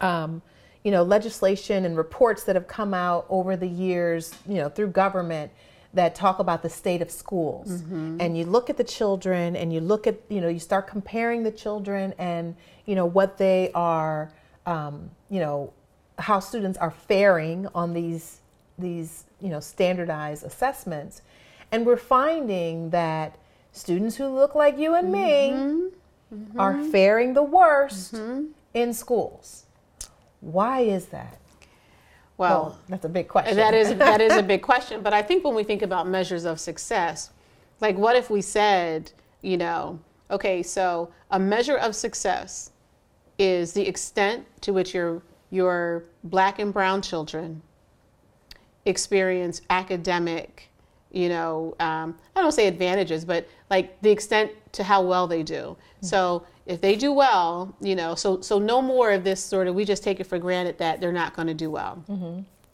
um, 0.00 0.40
you 0.84 0.92
know, 0.92 1.02
legislation 1.02 1.84
and 1.84 1.96
reports 1.96 2.44
that 2.44 2.54
have 2.54 2.68
come 2.68 2.94
out 2.94 3.26
over 3.28 3.56
the 3.56 3.66
years, 3.66 4.32
you 4.46 4.54
know, 4.54 4.68
through 4.68 4.88
government 4.88 5.50
that 5.94 6.14
talk 6.14 6.38
about 6.38 6.62
the 6.62 6.70
state 6.70 7.02
of 7.02 7.10
schools. 7.10 7.82
Mm-hmm. 7.82 8.18
And 8.20 8.38
you 8.38 8.44
look 8.44 8.70
at 8.70 8.76
the 8.76 8.84
children 8.84 9.56
and 9.56 9.72
you 9.72 9.80
look 9.80 10.06
at, 10.06 10.20
you 10.28 10.40
know, 10.40 10.48
you 10.48 10.60
start 10.60 10.86
comparing 10.86 11.42
the 11.42 11.50
children 11.50 12.14
and, 12.18 12.54
you 12.86 12.94
know, 12.94 13.06
what 13.06 13.38
they 13.38 13.70
are, 13.74 14.30
um, 14.66 15.10
you 15.28 15.40
know, 15.40 15.72
how 16.18 16.38
students 16.38 16.78
are 16.78 16.90
faring 16.90 17.66
on 17.74 17.94
these 17.94 18.40
these 18.78 19.24
you 19.40 19.48
know 19.48 19.60
standardized 19.60 20.44
assessments, 20.44 21.22
and 21.72 21.84
we're 21.84 21.96
finding 21.96 22.90
that 22.90 23.36
students 23.72 24.16
who 24.16 24.28
look 24.28 24.54
like 24.54 24.78
you 24.78 24.94
and 24.94 25.12
me 25.12 25.90
Mm-hmm. 26.32 26.60
are 26.60 26.80
faring 26.84 27.34
the 27.34 27.42
worst 27.42 28.14
in 28.72 28.94
schools. 28.94 29.64
Why 30.40 30.82
is 30.82 31.06
that? 31.06 31.38
Well, 32.40 32.78
that's 32.88 33.04
a 33.04 33.08
big 33.08 33.28
question. 33.28 33.56
that 33.56 33.74
is 33.74 33.94
that 33.96 34.22
is 34.22 34.34
a 34.34 34.42
big 34.54 34.62
question. 34.62 35.02
But 35.02 35.12
I 35.12 35.20
think 35.20 35.44
when 35.44 35.54
we 35.54 35.62
think 35.62 35.82
about 35.82 36.08
measures 36.08 36.46
of 36.46 36.58
success, 36.58 37.30
like 37.80 37.98
what 37.98 38.16
if 38.16 38.30
we 38.30 38.40
said, 38.40 39.12
you 39.42 39.58
know, 39.58 40.00
okay, 40.30 40.62
so 40.62 41.10
a 41.30 41.38
measure 41.38 41.76
of 41.76 41.94
success 41.94 42.70
is 43.38 43.74
the 43.74 43.86
extent 43.86 44.46
to 44.62 44.72
which 44.72 44.94
your 44.94 45.22
your 45.50 46.04
black 46.24 46.58
and 46.58 46.72
brown 46.72 47.02
children 47.02 47.60
experience 48.86 49.60
academic, 49.68 50.69
you 51.12 51.28
know, 51.28 51.74
um, 51.80 52.16
I 52.36 52.40
don't 52.40 52.52
say 52.52 52.66
advantages, 52.66 53.24
but 53.24 53.48
like 53.68 54.00
the 54.02 54.10
extent 54.10 54.52
to 54.72 54.84
how 54.84 55.02
well 55.02 55.26
they 55.26 55.42
do. 55.42 55.76
So 56.00 56.44
if 56.66 56.80
they 56.80 56.94
do 56.96 57.12
well, 57.12 57.74
you 57.80 57.96
know, 57.96 58.14
so 58.14 58.40
so 58.40 58.58
no 58.58 58.80
more 58.80 59.10
of 59.10 59.24
this 59.24 59.42
sort 59.42 59.66
of 59.66 59.74
we 59.74 59.84
just 59.84 60.02
take 60.04 60.20
it 60.20 60.24
for 60.24 60.38
granted 60.38 60.78
that 60.78 61.00
they're 61.00 61.12
not 61.12 61.34
going 61.34 61.48
to 61.48 61.54
do 61.54 61.70
well. 61.70 62.02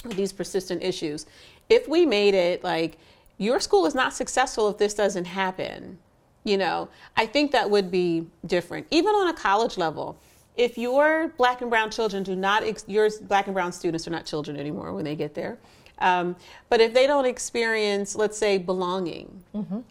These 0.04 0.32
persistent 0.32 0.82
issues. 0.82 1.26
If 1.68 1.88
we 1.88 2.06
made 2.06 2.34
it 2.34 2.62
like 2.62 2.98
your 3.38 3.58
school 3.60 3.86
is 3.86 3.94
not 3.94 4.12
successful 4.12 4.68
if 4.68 4.78
this 4.78 4.94
doesn't 4.94 5.24
happen, 5.24 5.98
you 6.44 6.56
know, 6.56 6.88
I 7.16 7.26
think 7.26 7.50
that 7.52 7.68
would 7.70 7.90
be 7.90 8.26
different. 8.46 8.86
Even 8.90 9.14
on 9.14 9.28
a 9.28 9.34
college 9.34 9.76
level, 9.76 10.16
if 10.56 10.78
your 10.78 11.28
black 11.36 11.60
and 11.60 11.68
brown 11.68 11.90
children 11.90 12.22
do 12.22 12.36
not, 12.36 12.62
ex- 12.62 12.84
your 12.86 13.10
black 13.22 13.46
and 13.46 13.54
brown 13.54 13.72
students 13.72 14.06
are 14.06 14.10
not 14.10 14.24
children 14.24 14.56
anymore 14.56 14.92
when 14.92 15.04
they 15.04 15.16
get 15.16 15.34
there. 15.34 15.58
Um, 15.98 16.36
but 16.68 16.80
if 16.80 16.92
they 16.92 17.06
don't 17.06 17.24
experience, 17.24 18.14
let's 18.14 18.36
say, 18.36 18.58
belonging, 18.58 19.42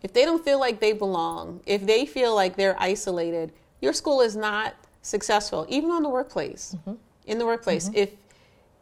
if 0.03 0.13
they 0.13 0.23
don't 0.25 0.43
feel 0.43 0.59
like 0.59 0.79
they 0.79 0.93
belong, 0.93 1.61
if 1.65 1.85
they 1.85 2.05
feel 2.05 2.35
like 2.35 2.55
they're 2.55 2.79
isolated, 2.79 3.51
your 3.81 3.93
school 3.93 4.21
is 4.21 4.35
not 4.35 4.75
successful, 5.01 5.65
even 5.69 5.89
on 5.91 6.03
the 6.03 6.09
workplace. 6.09 6.75
In 7.25 7.37
the 7.39 7.45
workplace, 7.45 7.89
if 7.95 8.11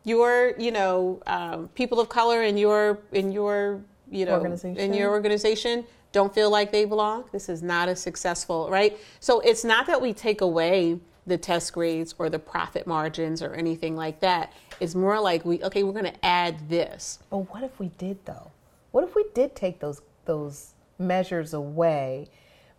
your, 0.04 0.54
you 0.58 0.72
know, 0.72 1.22
um, 1.28 1.70
people 1.76 2.00
of 2.02 2.10
color 2.10 2.44
in 2.44 2.58
your 2.58 3.00
in 3.14 3.32
your, 3.32 3.80
you 4.12 4.26
know, 4.26 4.34
in 4.78 4.94
your 4.94 5.12
organization 5.12 5.86
don't 6.12 6.34
feel 6.34 6.50
like 6.52 6.72
they 6.72 6.86
belong, 6.86 7.24
this 7.32 7.48
is 7.50 7.64
not 7.64 7.88
a 7.90 7.96
successful, 7.96 8.70
right? 8.70 8.98
So 9.22 9.40
it's 9.40 9.64
not 9.64 9.88
that 9.88 10.00
we 10.02 10.14
take 10.14 10.42
away 10.42 11.00
the 11.26 11.38
test 11.38 11.74
grades 11.74 12.14
or 12.18 12.30
the 12.30 12.40
profit 12.40 12.86
margins 12.86 13.42
or 13.42 13.54
anything 13.54 13.96
like 13.96 14.20
that. 14.20 14.54
It's 14.80 14.96
more 14.96 15.20
like 15.20 15.46
we 15.46 15.64
okay, 15.64 15.84
we're 15.84 15.94
going 15.94 16.06
to 16.06 16.26
add 16.26 16.70
this. 16.70 17.20
But 17.30 17.54
what 17.54 17.64
if 17.64 17.80
we 17.80 17.90
did 17.98 18.26
though? 18.26 18.52
What 18.92 19.04
if 19.04 19.16
we 19.16 19.26
did 19.34 19.56
take 19.56 19.80
those 19.80 20.02
those 20.26 20.74
measures 21.00 21.54
away? 21.54 22.30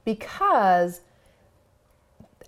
Because 0.04 1.00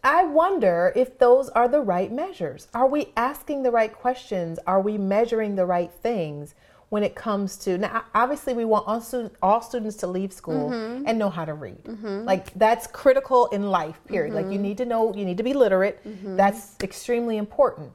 I 0.04 0.24
wonder 0.24 0.92
if 0.94 1.18
those 1.18 1.48
are 1.50 1.68
the 1.68 1.80
right 1.80 2.12
measures. 2.12 2.68
Are 2.74 2.86
we 2.86 3.12
asking 3.16 3.62
the 3.62 3.70
right 3.70 3.92
questions? 3.92 4.58
Are 4.66 4.80
we 4.80 4.98
measuring 4.98 5.56
the 5.56 5.66
right 5.66 5.90
things 5.90 6.54
when 6.88 7.02
it 7.02 7.14
comes 7.14 7.56
to 7.58 7.78
now? 7.78 8.04
Obviously, 8.14 8.54
we 8.54 8.64
want 8.64 8.86
all, 8.86 9.00
stu- 9.00 9.30
all 9.42 9.60
students 9.60 9.96
to 9.96 10.06
leave 10.06 10.32
school 10.32 10.70
mm-hmm. 10.70 11.04
and 11.06 11.18
know 11.18 11.30
how 11.30 11.44
to 11.44 11.54
read. 11.54 11.84
Mm-hmm. 11.84 12.24
Like 12.24 12.52
that's 12.54 12.86
critical 12.86 13.46
in 13.46 13.70
life. 13.70 14.00
Period. 14.06 14.34
Like 14.34 14.46
you 14.46 14.52
mm-hmm. 14.52 14.62
need 14.62 14.78
to 14.78 14.84
know, 14.86 15.14
you 15.14 15.24
need 15.24 15.36
to 15.36 15.42
be 15.42 15.54
literate. 15.54 16.00
That's 16.36 16.76
extremely 16.82 17.36
important. 17.36 17.92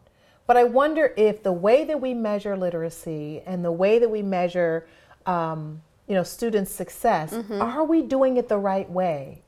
But 0.47 0.57
I 0.57 0.65
wonder 0.65 1.13
if 1.15 1.43
the 1.43 1.53
way 1.53 1.85
that 1.85 2.01
we 2.01 2.13
measure 2.13 2.57
literacy 2.57 3.41
and 3.45 3.63
the 3.63 3.71
way 3.71 3.99
that 3.99 4.09
we 4.09 4.21
measure, 4.21 4.85
um, 5.25 5.81
you 6.07 6.15
know, 6.15 6.23
students' 6.23 6.71
success, 6.71 7.33
are 7.51 7.85
we 7.85 8.01
doing 8.01 8.35
it 8.35 8.49
the 8.49 8.57
right 8.57 8.89
way? 8.89 9.43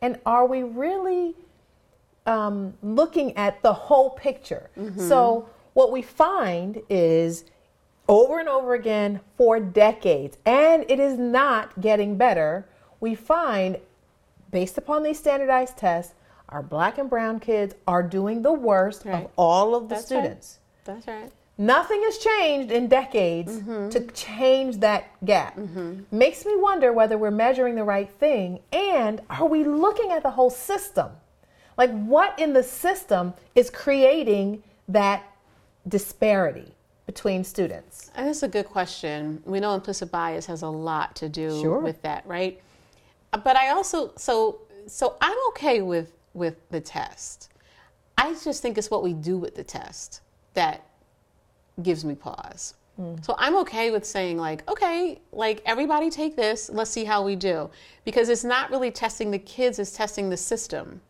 And 0.00 0.18
are 0.26 0.46
we 0.46 0.64
really 0.64 1.36
um, 2.26 2.74
looking 2.82 3.36
at 3.36 3.62
the 3.62 3.72
whole 3.72 4.10
picture? 4.10 4.70
So 4.96 5.48
what 5.74 5.92
we 5.92 6.02
find 6.02 6.82
is 6.88 7.44
over 8.08 8.38
and 8.38 8.48
over 8.48 8.74
again 8.74 9.20
for 9.36 9.60
decades, 9.60 10.36
and 10.44 10.84
it 10.88 10.98
is 10.98 11.18
not 11.18 11.80
getting 11.80 12.16
better. 12.16 12.66
We 13.00 13.14
find, 13.14 13.78
based 14.50 14.78
upon 14.78 15.02
these 15.02 15.18
standardized 15.18 15.76
tests, 15.76 16.14
our 16.48 16.62
black 16.62 16.98
and 16.98 17.08
brown 17.08 17.40
kids 17.40 17.74
are 17.86 18.02
doing 18.02 18.42
the 18.42 18.52
worst 18.52 19.04
Right. 19.04 19.24
of 19.24 19.30
all 19.36 19.74
of 19.74 19.88
the 19.88 19.94
That's 19.94 20.10
right. 20.10 20.18
students. 20.20 20.58
That's 20.84 21.06
right. 21.06 21.32
Nothing 21.58 22.02
has 22.02 22.18
changed 22.18 22.72
in 22.72 22.88
decades 22.88 23.58
mm-hmm. 23.58 23.88
to 23.90 24.00
change 24.08 24.78
that 24.78 25.04
gap. 25.24 25.56
Mm-hmm. 25.56 26.00
Makes 26.10 26.44
me 26.44 26.56
wonder 26.56 26.92
whether 26.92 27.16
we're 27.16 27.30
measuring 27.30 27.74
the 27.74 27.84
right 27.84 28.10
thing 28.10 28.60
and 28.72 29.20
are 29.30 29.46
we 29.46 29.62
looking 29.64 30.10
at 30.10 30.22
the 30.22 30.30
whole 30.30 30.50
system? 30.50 31.10
Like, 31.76 31.90
what 31.90 32.38
in 32.38 32.52
the 32.52 32.62
system 32.62 33.34
is 33.54 33.70
creating 33.70 34.62
that 34.88 35.24
disparity 35.86 36.74
between 37.12 37.44
students? 37.44 38.10
And 38.14 38.26
that's 38.26 38.42
a 38.42 38.48
good 38.48 38.66
question. 38.66 39.42
We 39.44 39.60
know 39.60 39.74
implicit 39.74 40.10
bias 40.10 40.46
has 40.46 40.62
a 40.62 40.68
lot 40.68 41.14
to 41.16 41.28
do 41.28 41.60
Sure. 41.60 41.80
with 41.80 42.00
that, 42.02 42.26
right? 42.26 42.60
Uh, 43.32 43.38
but 43.38 43.56
I 43.56 43.70
also 43.70 44.12
so 44.16 44.60
so 44.86 45.16
I'm 45.20 45.36
okay 45.50 45.82
with 45.82 46.12
with 46.34 46.56
the 46.70 46.80
test. 46.80 47.50
I 48.16 48.34
just 48.42 48.62
think 48.62 48.78
it's 48.78 48.90
what 48.90 49.02
we 49.02 49.12
do 49.12 49.36
with 49.38 49.54
the 49.54 49.64
test 49.64 50.20
that 50.54 50.86
gives 51.82 52.04
me 52.04 52.14
pause. 52.14 52.74
Hmm. 52.96 53.14
So 53.22 53.34
I'm 53.38 53.56
okay 53.56 53.90
with 53.90 54.04
saying 54.04 54.38
like, 54.38 54.68
okay, 54.70 55.20
like 55.32 55.62
everybody 55.66 56.10
take 56.10 56.36
this, 56.36 56.70
let's 56.70 56.90
see 56.90 57.04
how 57.04 57.22
we 57.24 57.36
do. 57.36 57.70
Because 58.04 58.28
it's 58.28 58.44
not 58.44 58.70
really 58.70 58.90
testing 58.90 59.30
the 59.30 59.38
kids, 59.38 59.78
it's 59.78 59.92
testing 59.92 60.30
the 60.30 60.36
system. 60.36 61.00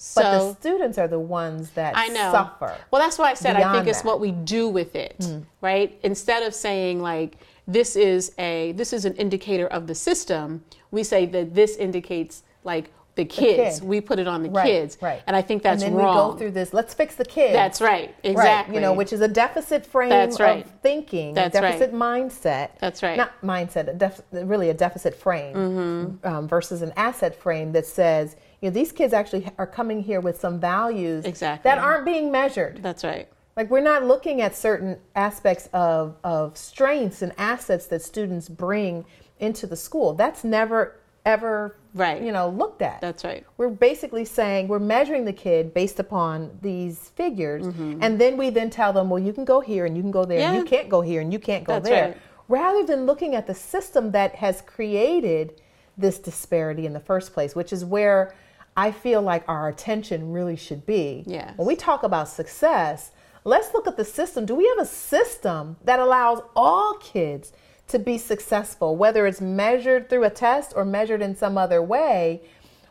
So 0.00 0.22
But 0.22 0.30
the 0.38 0.54
students 0.60 0.96
are 0.96 1.08
the 1.08 1.18
ones 1.18 1.70
that 1.70 1.94
I 1.96 2.06
know. 2.06 2.30
suffer. 2.30 2.72
Well, 2.92 3.02
that's 3.02 3.18
why 3.18 3.30
I 3.32 3.34
said 3.34 3.56
I 3.56 3.60
think 3.60 3.72
beyond 3.72 3.88
it's 3.88 4.02
that. 4.02 4.06
what 4.06 4.20
we 4.20 4.30
do 4.30 4.68
with 4.68 4.94
it, 4.94 5.26
right? 5.60 5.98
Instead 6.04 6.44
of 6.44 6.54
saying 6.54 7.02
like 7.02 7.36
this 7.66 7.96
is 7.96 8.32
a 8.38 8.72
this 8.72 8.92
is 8.92 9.04
an 9.04 9.14
indicator 9.16 9.66
of 9.66 9.88
the 9.88 9.94
system, 9.96 10.64
we 10.92 11.02
say 11.02 11.26
that 11.26 11.52
this 11.52 11.76
indicates 11.76 12.44
like 12.62 12.92
the 13.16 13.24
kids. 13.24 13.80
kid. 13.80 13.88
We 13.88 14.00
put 14.00 14.20
it 14.20 14.28
on 14.28 14.44
the 14.44 14.50
Right, 14.50 14.64
kids, 14.66 14.96
right. 15.02 15.20
And 15.26 15.34
I 15.34 15.42
think 15.42 15.64
that's 15.64 15.82
and 15.82 15.92
then 15.92 15.98
wrong. 16.00 16.14
we 16.14 16.32
go 16.34 16.38
through 16.38 16.52
this. 16.52 16.72
Let's 16.72 16.94
fix 16.94 17.16
the 17.16 17.24
kids. 17.24 17.52
That's 17.52 17.80
right. 17.80 18.14
Exactly. 18.22 18.70
Right, 18.70 18.74
you 18.76 18.80
know, 18.80 18.92
which 18.92 19.12
is 19.12 19.20
a 19.20 19.26
deficit 19.26 19.84
frame 19.84 20.10
That's 20.10 20.38
right. 20.38 20.64
of 20.64 20.70
thinking, 20.82 21.34
That's 21.34 21.56
a 21.56 21.60
right. 21.60 21.72
deficit 21.72 21.92
mindset. 21.92 22.68
That's 22.78 23.02
right. 23.02 23.16
Not 23.16 23.32
mindset, 23.42 23.88
a 23.88 23.94
def- 23.94 24.20
really 24.30 24.70
a 24.70 24.74
deficit 24.74 25.16
frame 25.16 25.56
Mm-hmm. 25.56 26.28
um, 26.28 26.46
versus 26.46 26.80
an 26.82 26.92
asset 26.96 27.34
frame 27.34 27.72
that 27.72 27.86
says, 27.86 28.36
you 28.60 28.68
know, 28.70 28.74
these 28.74 28.92
kids 28.92 29.12
actually 29.12 29.48
are 29.58 29.66
coming 29.66 30.02
here 30.02 30.20
with 30.20 30.38
some 30.40 30.58
values 30.60 31.24
Exactly. 31.24 31.68
that 31.68 31.78
aren't 31.78 32.04
being 32.04 32.30
measured. 32.30 32.82
that's 32.82 33.04
right. 33.04 33.28
Like 33.56 33.70
we're 33.70 33.80
not 33.80 34.04
looking 34.04 34.40
at 34.40 34.54
certain 34.54 34.98
aspects 35.16 35.68
of, 35.72 36.14
of 36.22 36.56
strengths 36.56 37.22
and 37.22 37.32
assets 37.38 37.86
that 37.86 38.02
students 38.02 38.48
bring 38.48 39.04
into 39.40 39.66
the 39.66 39.76
school. 39.76 40.14
That's 40.14 40.44
never 40.44 40.96
ever 41.26 41.76
Right. 41.94 42.22
you 42.22 42.30
know 42.32 42.48
looked 42.50 42.82
at. 42.82 43.00
That's 43.00 43.24
right. 43.24 43.44
We're 43.56 43.68
basically 43.70 44.24
saying 44.24 44.68
we're 44.68 44.78
measuring 44.78 45.24
the 45.24 45.32
kid 45.32 45.74
based 45.74 45.98
upon 45.98 46.56
these 46.62 47.10
figures, 47.16 47.64
Mm-hmm. 47.66 47.98
and 48.02 48.20
then 48.20 48.36
we 48.36 48.50
then 48.50 48.70
tell 48.70 48.92
them, 48.92 49.10
well, 49.10 49.18
you 49.18 49.32
can 49.32 49.44
go 49.44 49.60
here 49.60 49.84
and 49.86 49.96
you 49.96 50.02
can 50.02 50.12
go 50.12 50.24
there, 50.24 50.38
and 50.38 50.54
Yeah. 50.54 50.60
you 50.60 50.64
can't 50.66 50.88
go 50.88 51.00
here 51.00 51.20
and 51.20 51.32
you 51.32 51.38
can't 51.40 51.64
go 51.64 51.74
That's 51.74 51.88
there. 51.88 52.08
right. 52.08 52.16
Rather 52.48 52.84
than 52.86 53.06
looking 53.06 53.34
at 53.34 53.46
the 53.48 53.54
system 53.54 54.12
that 54.12 54.36
has 54.36 54.60
created 54.62 55.60
this 55.96 56.18
disparity 56.18 56.86
in 56.86 56.92
the 56.92 57.00
first 57.00 57.32
place, 57.32 57.56
which 57.56 57.72
is 57.72 57.84
where 57.84 58.32
I 58.78 58.92
feel 58.92 59.22
like 59.22 59.42
our 59.48 59.68
attention 59.68 60.30
really 60.30 60.54
should 60.54 60.86
be. 60.86 61.24
Yes. 61.26 61.52
When 61.56 61.66
we 61.66 61.74
talk 61.74 62.04
about 62.04 62.28
success, 62.28 63.10
let's 63.42 63.74
look 63.74 63.88
at 63.88 63.96
the 63.96 64.04
system. 64.04 64.46
Do 64.46 64.54
we 64.54 64.68
have 64.68 64.78
a 64.78 64.86
system 64.86 65.76
that 65.84 65.98
allows 65.98 66.42
all 66.54 66.94
kids 66.94 67.52
to 67.88 67.98
be 67.98 68.18
successful, 68.18 68.94
whether 68.96 69.26
it's 69.26 69.40
measured 69.40 70.08
through 70.08 70.22
a 70.22 70.30
test 70.30 70.74
or 70.76 70.84
measured 70.84 71.22
in 71.22 71.34
some 71.34 71.58
other 71.58 71.82
way? 71.82 72.40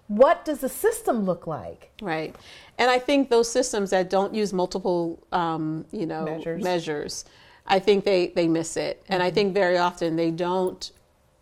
What 0.08 0.44
does 0.44 0.60
the 0.60 0.68
system 0.68 1.24
look 1.24 1.48
like? 1.48 1.90
Right. 2.02 2.36
And 2.78 2.92
I 2.92 3.00
think 3.00 3.30
those 3.30 3.50
systems 3.50 3.92
that 3.92 4.10
don't 4.10 4.34
use 4.36 4.52
multiple, 4.52 5.26
um, 5.32 5.86
you 5.94 6.06
know, 6.06 6.26
Measures. 6.26 6.64
measures, 6.64 7.26
I 7.66 7.80
think 7.80 8.04
they, 8.04 8.28
they 8.36 8.50
miss 8.50 8.76
it. 8.76 9.04
And 9.08 9.24
I 9.24 9.32
think 9.32 9.54
very 9.54 9.78
often 9.78 10.18
they 10.18 10.32
don't, 10.32 10.92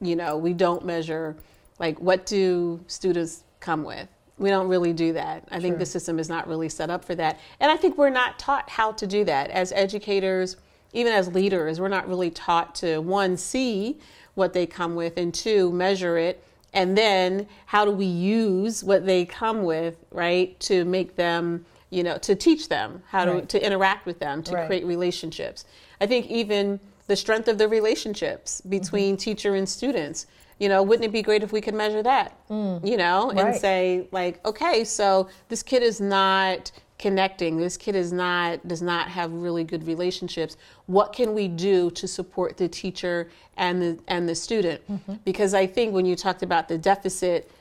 you 0.01 0.15
know, 0.15 0.37
we 0.37 0.53
don't 0.53 0.85
measure, 0.85 1.35
like, 1.79 1.99
what 1.99 2.27
do 2.27 2.79
students 2.85 3.43
come 3.59 3.83
with? 3.83 4.07
We 4.37 4.49
don't 4.49 4.67
really 4.67 4.93
do 4.93 5.13
that. 5.13 5.47
I 5.49 5.59
think 5.59 5.77
the 5.79 5.85
system 5.85 6.19
is 6.19 6.27
not 6.27 6.47
really 6.47 6.67
set 6.67 6.89
up 6.89 7.05
for 7.05 7.15
that. 7.15 7.39
And 7.59 7.71
I 7.71 7.77
think 7.77 7.97
we're 7.97 8.09
not 8.09 8.37
taught 8.37 8.69
how 8.69 8.91
to 8.93 9.07
do 9.07 9.23
that. 9.23 9.49
As 9.49 9.71
educators, 9.71 10.57
even 10.91 11.13
as 11.13 11.33
leaders, 11.33 11.79
we're 11.79 11.87
not 11.87 12.07
really 12.07 12.29
taught 12.31 12.75
to, 12.75 12.99
one, 12.99 13.37
see 13.37 13.97
what 14.33 14.51
they 14.51 14.65
come 14.65 14.95
with, 14.95 15.17
and 15.17 15.33
two, 15.33 15.71
measure 15.71 16.17
it 16.17 16.43
and 16.73 16.97
then 16.97 17.47
how 17.67 17.85
do 17.85 17.91
we 17.91 18.05
use 18.05 18.83
what 18.83 19.05
they 19.05 19.23
come 19.25 19.63
with 19.63 19.95
right 20.11 20.59
to 20.59 20.83
make 20.83 21.15
them 21.15 21.65
you 21.89 22.03
know 22.03 22.17
to 22.17 22.35
teach 22.35 22.67
them 22.67 23.01
how 23.07 23.23
to, 23.23 23.31
Right. 23.31 23.49
to 23.49 23.65
interact 23.65 24.05
with 24.05 24.19
them 24.19 24.43
to 24.43 24.53
Right. 24.53 24.67
create 24.67 24.85
relationships 24.85 25.63
i 26.01 26.05
think 26.05 26.27
even 26.27 26.81
the 27.07 27.15
strength 27.15 27.47
of 27.47 27.57
the 27.57 27.67
relationships 27.67 28.61
between 28.61 29.15
mm-hmm. 29.15 29.19
teacher 29.21 29.55
and 29.55 29.67
students. 29.67 30.25
You 30.59 30.69
know, 30.69 30.81
wouldn't 30.83 31.05
it 31.05 31.11
be 31.11 31.21
great 31.21 31.43
if 31.43 31.51
we 31.51 31.61
could 31.61 31.73
measure 31.73 32.01
that? 32.03 32.37
Mm. 32.49 32.87
You 32.87 32.97
know, 32.97 33.31
and 33.31 33.55
say 33.55 34.07
like, 34.11 34.45
okay, 34.45 34.83
so 34.83 35.29
this 35.49 35.61
kid 35.61 35.83
is 35.83 35.99
not 35.99 36.71
connecting. 36.97 37.57
This 37.57 37.77
kid 37.77 37.95
is 37.95 38.13
not 38.13 38.65
does 38.67 38.81
not 38.81 39.09
have 39.09 39.31
really 39.33 39.63
good 39.63 39.85
relationships. 39.85 40.55
What 40.85 41.13
can 41.13 41.33
we 41.33 41.47
do 41.47 41.91
to 41.91 42.07
support 42.07 42.57
the 42.57 42.67
teacher 42.67 43.29
and 43.57 43.81
the 43.81 43.99
and 44.07 44.29
the 44.29 44.35
student? 44.35 44.81
Mm-hmm. 44.89 45.15
Because 45.25 45.53
I 45.53 45.67
think 45.67 45.93
when 45.93 46.05
you 46.05 46.15
talked 46.15 46.43
about 46.43 46.67
the 46.67 46.77
deficit 46.77 47.51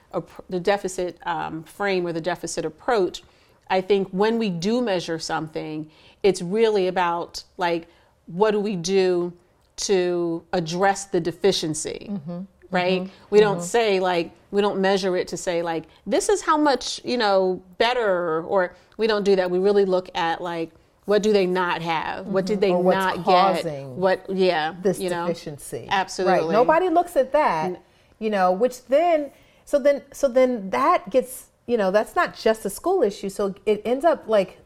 the 0.49 0.61
deficit 0.61 1.19
um, 1.27 1.65
frame 1.65 2.07
or 2.07 2.13
the 2.13 2.21
deficit 2.21 2.65
approach, 2.65 3.25
I 3.69 3.81
think 3.81 4.09
when 4.11 4.39
we 4.39 4.51
do 4.51 4.81
measure 4.81 5.19
something, 5.19 5.91
it's 6.23 6.41
really 6.41 6.87
about 6.87 7.43
like 7.57 7.89
what 8.27 8.53
do 8.53 8.61
we 8.61 8.77
do 8.77 9.33
to 9.77 10.45
address 10.53 11.07
the 11.07 11.21
deficiency, 11.21 12.07
mm-hmm. 12.11 12.41
Right? 12.71 13.03
Mm-hmm. 13.03 13.15
We 13.31 13.41
don't 13.41 13.59
mm-hmm. 13.59 13.67
say 13.67 14.01
like 14.01 14.33
we 14.51 14.61
don't 14.61 14.81
measure 14.81 15.17
it 15.17 15.29
to 15.29 15.37
say 15.37 15.63
like 15.63 15.85
this 16.07 16.29
is 16.29 16.43
how 16.43 16.57
much 16.57 17.01
you 17.05 17.17
know 17.17 17.63
better, 17.79 18.43
or 18.43 18.75
we 18.97 19.07
don't 19.07 19.25
do 19.25 19.37
that. 19.37 19.51
We 19.51 19.59
really 19.59 19.85
look 19.85 20.11
at 20.15 20.41
like 20.41 20.71
what 21.07 21.23
do 21.23 21.33
they 21.33 21.47
not 21.47 21.83
have, 21.83 22.27
what 22.27 22.47
did 22.47 22.55
mm-hmm. 22.55 22.61
they 22.61 22.71
Or 22.71 22.83
what's 22.83 22.97
not 22.97 23.63
get, 23.63 23.87
what 23.89 24.25
yeah, 24.31 24.75
this 24.83 24.99
you 24.99 25.11
know 25.11 25.27
deficiency. 25.27 25.87
absolutely 25.91 26.47
Right. 26.47 26.53
Nobody 26.53 26.89
looks 26.89 27.17
at 27.17 27.33
that, 27.33 27.83
you 28.19 28.31
know, 28.31 28.53
which 28.53 28.87
then 28.87 29.31
so 29.65 29.79
then 29.79 30.03
so 30.13 30.29
then 30.29 30.71
that 30.71 31.11
gets, 31.11 31.49
you 31.67 31.77
know, 31.77 31.91
that's 31.91 32.17
not 32.17 32.35
just 32.37 32.65
a 32.65 32.71
school 32.71 33.03
issue. 33.03 33.29
So 33.29 33.55
it 33.67 33.83
ends 33.85 34.05
up 34.05 34.29
like, 34.29 34.59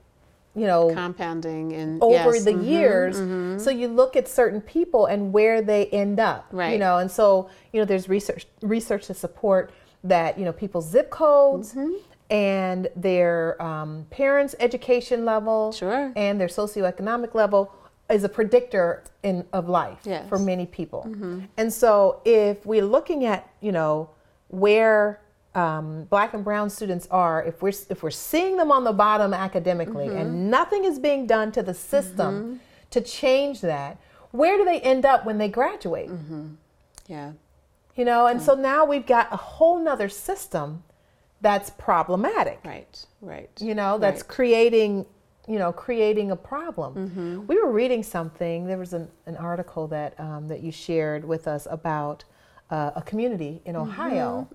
you 0.58 0.66
know, 0.66 0.92
compounding 0.92 1.72
and 1.72 2.02
over 2.02 2.34
yes, 2.34 2.44
the 2.44 2.52
mhm. 2.52 2.66
years. 2.66 3.62
So 3.64 3.70
you 3.70 3.88
look 3.88 4.16
at 4.16 4.26
certain 4.28 4.60
people 4.60 5.06
and 5.06 5.32
where 5.32 5.62
they 5.62 5.86
end 5.86 6.18
up. 6.20 6.46
right 6.52 6.72
You 6.72 6.78
know, 6.78 6.98
and 6.98 7.10
so, 7.10 7.48
you 7.72 7.80
know, 7.80 7.84
there's 7.84 8.08
research 8.08 8.46
research 8.62 9.06
to 9.06 9.14
support 9.14 9.70
that, 10.04 10.38
you 10.38 10.44
know, 10.44 10.52
people's 10.52 10.88
zip 10.90 11.10
codes 11.10 11.74
Mm-hmm. 11.74 11.92
and 12.30 12.88
their 12.96 13.60
um, 13.62 14.06
parents' 14.10 14.54
education 14.60 15.24
level 15.24 15.72
Sure. 15.72 16.12
and 16.16 16.40
their 16.40 16.48
socioeconomic 16.48 17.34
level 17.34 17.72
is 18.10 18.24
a 18.24 18.28
predictor 18.28 19.02
in 19.22 19.44
of 19.52 19.68
life 19.68 19.98
Yes. 20.04 20.20
Mm-hmm. 20.20 20.28
for 20.28 20.38
many 20.38 20.66
people. 20.66 21.02
And 21.56 21.72
so 21.72 22.20
if 22.24 22.64
we're 22.64 22.84
looking 22.96 23.24
at, 23.26 23.48
you 23.60 23.72
know, 23.72 24.10
where 24.48 25.20
um, 25.58 26.04
black 26.04 26.34
and 26.34 26.44
brown 26.44 26.68
students 26.70 27.06
are, 27.10 27.42
if 27.44 27.56
we're 27.62 27.72
if 27.94 28.02
we're 28.02 28.10
seeing 28.30 28.56
them 28.56 28.70
on 28.76 28.82
the 28.84 28.92
bottom 28.92 29.30
academically 29.34 30.06
Mm-hmm. 30.08 30.16
and 30.20 30.50
nothing 30.50 30.84
is 30.84 30.98
being 31.08 31.26
done 31.26 31.48
to 31.52 31.62
the 31.62 31.74
system 31.74 32.60
to 32.90 33.00
change 33.00 33.60
that, 33.62 33.92
where 34.30 34.56
do 34.58 34.64
they 34.64 34.80
end 34.80 35.04
up 35.04 35.20
when 35.26 35.38
they 35.38 35.48
graduate? 35.48 36.10
yeah, 37.06 37.32
You 37.96 38.04
know, 38.04 38.26
and 38.26 38.40
so 38.40 38.54
now 38.54 38.84
we've 38.84 39.06
got 39.06 39.26
a 39.32 39.36
whole 39.36 39.78
nother 39.78 40.08
system 40.08 40.84
that's 41.40 41.70
problematic 41.70 42.58
right, 42.64 43.06
right. 43.20 43.48
you 43.60 43.72
know 43.80 43.96
that's 44.04 44.22
Right. 44.22 44.28
creating 44.36 45.06
you 45.46 45.58
know 45.62 45.72
creating 45.72 46.32
a 46.32 46.36
problem 46.36 46.90
Mm-hmm. 46.94 47.46
we 47.46 47.54
were 47.62 47.70
reading 47.70 48.02
something 48.02 48.66
there 48.66 48.76
was 48.86 48.92
an, 48.92 49.06
an 49.26 49.36
article 49.36 49.86
that 49.96 50.18
um, 50.18 50.48
that 50.48 50.60
you 50.64 50.72
shared 50.72 51.22
with 51.24 51.46
us 51.46 51.68
about 51.70 52.24
uh, 52.70 52.90
a 52.96 53.02
community 53.02 53.62
in 53.64 53.74
Mm-hmm. 53.74 53.90
ohio. 53.90 54.48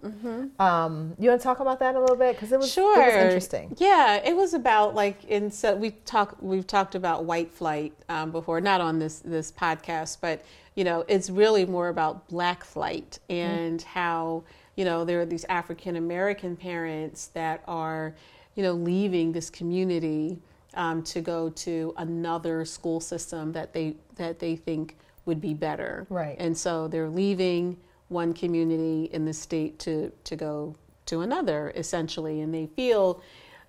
um, 0.60 1.16
you 1.20 1.30
want 1.30 1.42
to 1.42 1.44
talk 1.44 1.60
about 1.60 1.80
that 1.80 1.96
a 1.96 2.00
little 2.00 2.16
bit? 2.16 2.36
Because 2.36 2.52
it 2.52 2.60
was 2.60 2.72
sure 2.72 3.02
it 3.02 3.06
was 3.08 3.24
interesting. 3.24 3.76
Yeah 3.78 4.22
it 4.24 4.36
was 4.36 4.54
about 4.54 4.94
like 4.96 5.24
in 5.26 5.50
so 5.52 5.76
we 5.76 5.92
talk 6.06 6.38
we've 6.42 6.68
talked 6.68 6.96
about 6.96 7.26
white 7.26 7.52
flight 7.52 7.94
um, 8.10 8.32
before 8.32 8.62
not 8.62 8.82
on 8.82 9.00
this 9.00 9.20
this 9.20 9.52
podcast 9.52 10.18
but 10.22 10.44
you 10.76 10.84
know 10.84 11.04
it's 11.08 11.30
really 11.30 11.66
more 11.66 11.90
about 11.90 12.28
black 12.28 12.64
flight 12.64 13.20
and 13.30 13.82
how 13.82 14.44
you 14.76 14.86
know 14.86 15.04
there 15.06 15.22
are 15.22 15.26
these 15.26 15.46
african 15.50 15.96
american 15.96 16.56
parents 16.56 17.28
that 17.34 17.64
are 17.68 18.14
you 18.56 18.64
know 18.64 18.74
leaving 18.74 19.32
this 19.32 19.50
community 19.50 20.40
um, 20.76 21.04
to 21.04 21.22
go 21.22 21.50
to 21.50 21.94
another 21.98 22.66
school 22.66 23.00
system 23.00 23.52
that 23.54 23.74
they 23.74 23.96
that 24.16 24.40
they 24.40 24.56
think 24.56 24.98
would 25.26 25.40
be 25.40 25.54
better. 25.54 26.06
Right. 26.10 26.36
and 26.40 26.58
so 26.58 26.88
they're 26.88 27.10
leaving 27.10 27.78
one 28.10 28.34
community 28.34 29.10
in 29.14 29.26
the 29.26 29.34
state 29.34 29.80
to, 29.80 30.12
to 30.24 30.36
go 30.36 30.76
to 31.06 31.22
another, 31.22 31.72
essentially. 31.76 32.42
And 32.42 32.54
they 32.54 32.68
feel, 32.68 33.22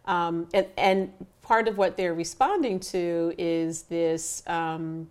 um, 0.04 0.48
and, 0.54 0.66
and 0.76 1.12
part 1.42 1.68
of 1.68 1.78
what 1.78 1.96
they're 1.96 2.14
responding 2.14 2.80
to 2.80 3.34
is 3.38 3.82
this, 3.82 4.42
um, 4.46 5.10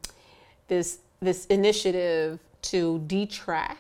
this, 0.68 1.00
this 1.20 1.46
initiative 1.48 2.40
to 2.64 3.04
detrack 3.08 3.78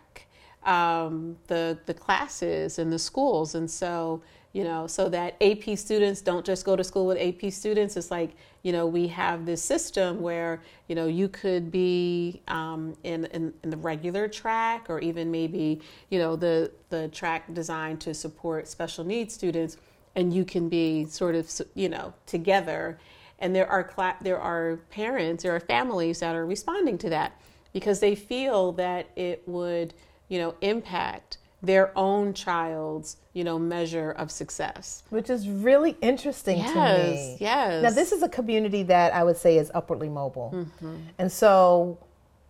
um, 0.64 1.38
the, 1.48 1.78
the 1.86 1.94
classes 1.94 2.80
in 2.80 2.90
the 2.90 3.00
schools. 3.00 3.56
And 3.56 3.70
so, 3.70 4.22
you 4.54 4.64
know, 4.64 4.86
so 4.86 5.10
that 5.10 5.36
AP 5.42 5.78
students 5.78 6.22
don't 6.22 6.46
just 6.46 6.64
go 6.64 6.76
to 6.76 6.84
school 6.84 7.08
with 7.08 7.18
AP 7.18 7.52
students. 7.52 7.98
It's 7.98 8.12
like, 8.12 8.36
you 8.62 8.72
know, 8.72 8.86
we 8.86 9.08
have 9.08 9.48
this 9.48 9.64
system 9.64 10.22
where, 10.22 10.62
you 10.88 10.94
know, 10.94 11.08
you 11.08 11.28
could 11.28 11.72
be 11.72 12.44
um, 12.48 12.96
in, 13.04 13.26
in, 13.26 13.52
in 13.64 13.72
the 13.72 13.78
regular 13.78 14.28
track 14.28 14.92
or 14.92 15.00
even 15.00 15.32
maybe, 15.32 15.82
you 16.12 16.20
know, 16.20 16.36
the, 16.36 16.72
the 16.90 17.08
track 17.08 17.52
designed 17.56 18.00
to 18.02 18.14
support 18.14 18.68
special 18.68 19.04
needs 19.04 19.34
students 19.34 19.78
and 20.16 20.32
you 20.32 20.46
can 20.46 20.70
be 20.70 21.06
sort 21.06 21.34
of, 21.34 21.52
you 21.74 21.90
know, 21.90 22.14
together. 22.28 23.00
And 23.40 23.56
there 23.56 23.68
are, 23.68 23.84
cla- 23.84 24.18
there 24.22 24.40
are 24.40 24.78
parents, 24.92 25.42
there 25.42 25.56
are 25.56 25.60
families 25.60 26.20
that 26.20 26.36
are 26.36 26.46
responding 26.46 27.00
to 27.00 27.10
that 27.10 27.42
because 27.74 28.00
they 28.00 28.14
feel 28.14 28.72
that 28.74 29.08
it 29.16 29.42
would, 29.48 29.96
you 30.30 30.38
know, 30.38 30.54
impact 30.62 31.40
their 31.64 31.98
own 31.98 32.34
child's, 32.34 33.18
you 33.32 33.44
know, 33.44 33.58
measure 33.58 34.12
of 34.12 34.30
success. 34.30 35.02
which 35.10 35.30
is 35.30 35.48
really 35.48 35.96
interesting 36.02 36.58
to 36.58 36.64
Yes, 36.76 37.16
me 37.16 37.38
yes. 37.40 37.82
now 37.84 37.90
this 37.90 38.12
is 38.12 38.22
a 38.22 38.30
community 38.30 38.84
that 38.84 39.14
i 39.14 39.24
would 39.24 39.38
say 39.38 39.58
is 39.58 39.72
upwardly 39.74 40.10
mobile 40.10 40.52
Mm-hmm. 40.54 40.96
and 41.18 41.32
so 41.32 41.98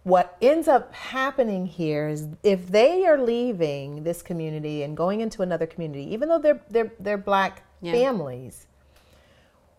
what 0.03 0.35
ends 0.41 0.67
up 0.67 0.93
happening 0.93 1.65
here 1.65 2.09
is 2.09 2.27
if 2.43 2.67
they 2.67 3.05
are 3.05 3.17
leaving 3.21 4.03
this 4.03 4.21
community 4.21 4.83
and 4.83 4.97
going 4.97 5.21
into 5.21 5.41
another 5.43 5.65
community 5.67 6.05
even 6.13 6.27
though 6.29 6.39
they're 6.39 6.61
they're, 6.69 6.91
they're 6.99 7.17
black 7.33 7.63
Yeah. 7.81 7.93
families 7.93 8.67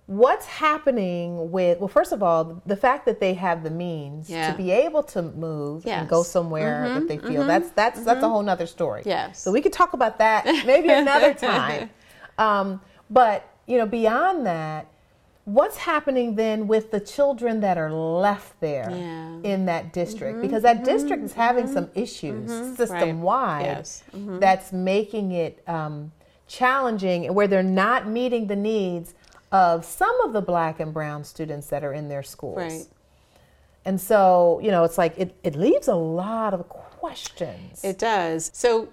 what's 0.06 0.44
happening 0.46 1.50
with 1.50 1.78
well 1.78 1.88
first 1.88 2.12
of 2.12 2.22
all 2.22 2.60
the 2.66 2.76
fact 2.76 3.06
that 3.06 3.20
they 3.20 3.32
have 3.32 3.62
the 3.62 3.70
means 3.70 4.28
Yeah. 4.28 4.50
to 4.50 4.56
be 4.56 4.70
able 4.70 5.02
to 5.04 5.22
move 5.22 5.86
and 5.86 6.06
go 6.08 6.18
Yes. 6.18 6.26
Mm-hmm, 6.26 6.32
somewhere 6.32 6.88
that 6.94 7.08
they 7.08 7.16
feel 7.18 7.44
that's 7.46 7.70
that's 7.70 8.04
that's 8.04 8.22
a 8.22 8.28
whole 8.28 8.42
nother 8.42 8.66
story 8.66 9.02
Yes. 9.06 9.40
so 9.40 9.50
we 9.50 9.62
could 9.62 9.72
talk 9.72 9.94
about 9.94 10.18
that 10.18 10.44
maybe 10.66 10.90
another 10.90 11.32
time 11.52 11.88
um, 12.36 12.80
but 13.08 13.48
you 13.66 13.78
know 13.78 13.86
beyond 13.86 14.44
that 14.44 14.88
what's 15.46 15.76
happening 15.78 16.34
then 16.36 16.66
with 16.66 16.90
the 16.90 17.00
children 17.00 17.60
that 17.60 17.78
are 17.78 17.90
left 17.92 18.60
there 18.60 18.88
Yeah. 18.90 18.96
Mm-hmm. 18.96 19.44
in 19.46 19.64
that 19.66 19.94
district 19.94 20.42
because 20.42 20.62
that 20.64 20.84
district 20.84 21.22
is 21.24 21.32
having 21.32 21.66
some 21.66 21.88
issues 21.94 22.50
system 22.76 23.22
wide 23.22 23.62
Yes. 23.64 24.02
Mm-hmm. 24.14 24.38
that's 24.38 24.70
making 24.70 25.32
it 25.32 25.62
um, 25.66 26.12
challenging 26.46 27.24
and 27.26 27.34
where 27.34 27.46
they're 27.48 27.62
not 27.62 28.06
meeting 28.06 28.46
the 28.48 28.56
needs 28.56 29.14
of 29.54 29.84
some 29.84 30.20
of 30.22 30.32
the 30.32 30.40
black 30.40 30.80
and 30.80 30.92
brown 30.92 31.22
students 31.24 31.66
that 31.68 31.82
are 31.84 31.92
in 31.92 32.08
their 32.08 32.22
schools 32.22 32.56
Right. 32.56 32.86
and 33.84 34.00
so 34.00 34.60
you 34.62 34.70
know 34.70 34.82
it's 34.84 34.98
like 34.98 35.14
it, 35.18 35.34
it 35.42 35.54
leaves 35.54 35.88
a 35.88 35.94
lot 35.94 36.52
of 36.54 36.68
questions 37.04 37.84
It 37.84 37.98
does. 37.98 38.50
So, 38.54 38.88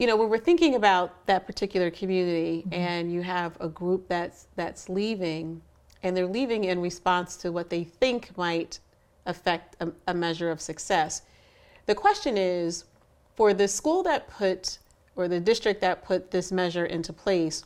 you 0.00 0.06
know, 0.08 0.16
when 0.16 0.28
we're 0.28 0.38
thinking 0.38 0.74
about 0.74 1.24
that 1.26 1.46
particular 1.46 1.88
community 1.88 2.62
mm-hmm. 2.62 2.74
and 2.74 3.12
you 3.12 3.22
have 3.22 3.56
a 3.60 3.68
group 3.68 4.08
that's 4.08 4.48
that's 4.56 4.88
leaving 4.88 5.62
and 6.02 6.16
they're 6.16 6.26
leaving 6.26 6.64
in 6.64 6.80
response 6.80 7.36
to 7.36 7.52
what 7.52 7.70
they 7.70 7.84
think 7.84 8.36
might 8.36 8.80
affect 9.26 9.76
a, 9.80 9.92
a 10.08 10.14
measure 10.14 10.50
of 10.50 10.60
success. 10.60 11.22
The 11.86 11.94
question 11.94 12.36
is 12.36 12.86
for 13.36 13.54
the 13.54 13.68
school 13.68 14.02
that 14.02 14.28
put 14.28 14.78
or 15.14 15.28
the 15.28 15.38
district 15.38 15.80
that 15.82 16.04
put 16.04 16.32
this 16.32 16.50
measure 16.50 16.86
into 16.86 17.12
place, 17.12 17.64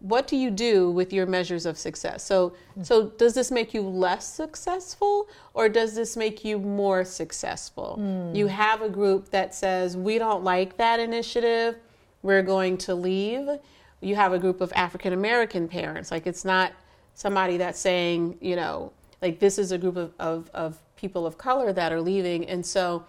what 0.00 0.26
do 0.26 0.36
you 0.36 0.50
do 0.50 0.90
with 0.90 1.12
your 1.12 1.24
measures 1.24 1.64
of 1.64 1.78
success? 1.78 2.22
So, 2.22 2.54
so 2.82 3.08
does 3.10 3.34
this 3.34 3.50
make 3.50 3.72
you 3.72 3.82
less 3.82 4.30
successful 4.30 5.28
or 5.54 5.68
does 5.68 5.94
this 5.94 6.16
make 6.16 6.44
you 6.44 6.58
more 6.58 7.04
successful? 7.04 7.96
Hmm. 7.96 8.34
You 8.34 8.48
have 8.48 8.82
a 8.82 8.88
group 8.88 9.30
that 9.30 9.54
says, 9.54 9.96
we 9.96 10.18
don't 10.18 10.44
like 10.44 10.76
that 10.76 11.00
initiative, 11.00 11.76
we're 12.22 12.42
going 12.42 12.76
to 12.78 12.94
leave. 12.94 13.48
You 14.00 14.16
have 14.16 14.32
a 14.32 14.38
group 14.38 14.60
of 14.60 14.72
African 14.74 15.12
American 15.12 15.68
parents. 15.68 16.10
Like, 16.10 16.26
it's 16.26 16.44
not 16.44 16.72
somebody 17.14 17.56
that's 17.56 17.78
saying, 17.78 18.36
you 18.40 18.56
know, 18.56 18.92
like 19.22 19.38
this 19.38 19.58
is 19.58 19.72
a 19.72 19.78
group 19.78 19.96
of, 19.96 20.12
of, 20.18 20.50
of 20.52 20.78
people 20.96 21.26
of 21.26 21.38
color 21.38 21.72
that 21.72 21.92
are 21.92 22.00
leaving. 22.00 22.46
And 22.46 22.64
so, 22.64 23.04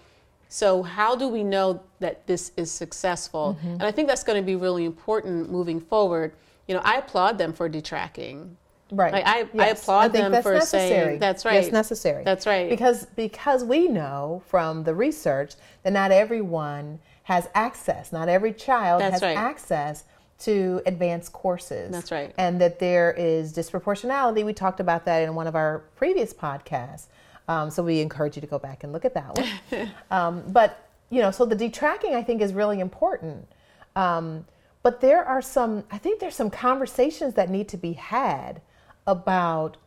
so 0.48 0.84
how 0.84 1.16
do 1.16 1.28
we 1.28 1.44
know 1.44 1.82
that 2.00 2.26
this 2.28 2.52
is 2.56 2.72
successful? 2.72 3.58
Mm-hmm. 3.60 3.74
And 3.74 3.84
I 3.84 3.92
think 3.92 4.08
that's 4.08 4.24
going 4.24 4.42
to 4.42 4.46
be 4.46 4.56
really 4.56 4.86
important 4.86 5.52
moving 5.52 5.82
forward. 5.82 6.34
You 6.68 6.76
know, 6.76 6.82
I 6.84 6.98
applaud 6.98 7.38
them 7.38 7.54
for 7.54 7.70
detracking. 7.70 8.58
Right. 8.92 9.14
Like, 9.14 9.26
I, 9.26 9.42
I 9.42 9.48
Yes. 9.54 9.82
applaud 9.82 10.12
think 10.12 10.32
them 10.32 10.44
for 10.44 10.54
necessary. 10.54 10.90
saying 10.90 11.20
that's 11.20 11.44
right. 11.46 11.62
That's 11.62 11.72
necessary. 11.74 12.24
That's 12.24 12.46
right. 12.46 12.70
Because 12.70 13.06
because 13.16 13.64
we 13.64 13.88
know 13.88 14.44
from 14.48 14.84
the 14.84 14.94
research 14.94 15.54
that 15.84 15.94
not 15.94 16.12
everyone 16.12 17.00
has 17.24 17.50
access. 17.56 18.12
Not 18.14 18.30
every 18.30 18.54
child 18.54 19.02
That's 19.02 19.14
has 19.14 19.22
right. 19.24 19.36
access 19.38 20.04
to 20.38 20.82
advanced 20.86 21.34
courses. 21.34 21.92
That's 21.92 22.12
right. 22.12 22.32
And 22.38 22.62
that 22.62 22.78
there 22.78 23.14
is 23.18 23.52
disproportionality. 23.54 24.46
We 24.46 24.54
talked 24.54 24.80
about 24.80 25.06
that 25.06 25.24
in 25.24 25.34
one 25.34 25.48
of 25.48 25.56
our 25.56 25.80
previous 25.96 26.34
podcasts. 26.34 27.08
Um, 27.48 27.72
so 27.72 27.82
we 27.82 28.02
encourage 28.02 28.36
you 28.36 28.42
to 28.42 28.48
go 28.48 28.60
back 28.60 28.84
and 28.84 28.94
look 28.94 29.06
at 29.06 29.14
that 29.16 29.38
one. 29.72 29.92
um, 30.12 30.44
but 30.48 30.88
you 31.10 31.22
know, 31.22 31.32
so 31.32 31.46
the 31.46 31.56
detracking 31.56 32.14
I 32.16 32.22
think 32.22 32.42
is 32.42 32.54
really 32.54 32.80
important. 32.80 33.48
Um, 33.96 34.46
but 34.86 35.02
there 35.02 35.26
are 35.26 35.42
some, 35.42 35.84
I 35.92 35.98
think 35.98 36.20
there's 36.20 36.36
some 36.36 36.52
conversations 36.52 37.34
that 37.34 37.50
need 37.50 37.68
to 37.70 37.78
be 37.78 37.94
had 37.94 38.62
about 39.08 39.78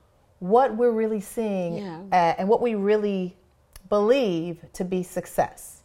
what 0.40 0.76
we're 0.76 0.90
really 0.90 1.20
seeing 1.20 1.76
Yeah. 1.78 2.00
uh, 2.10 2.34
and 2.38 2.48
what 2.48 2.60
we 2.60 2.74
really 2.74 3.36
believe 3.88 4.64
to 4.72 4.84
be 4.84 5.04
success. 5.04 5.82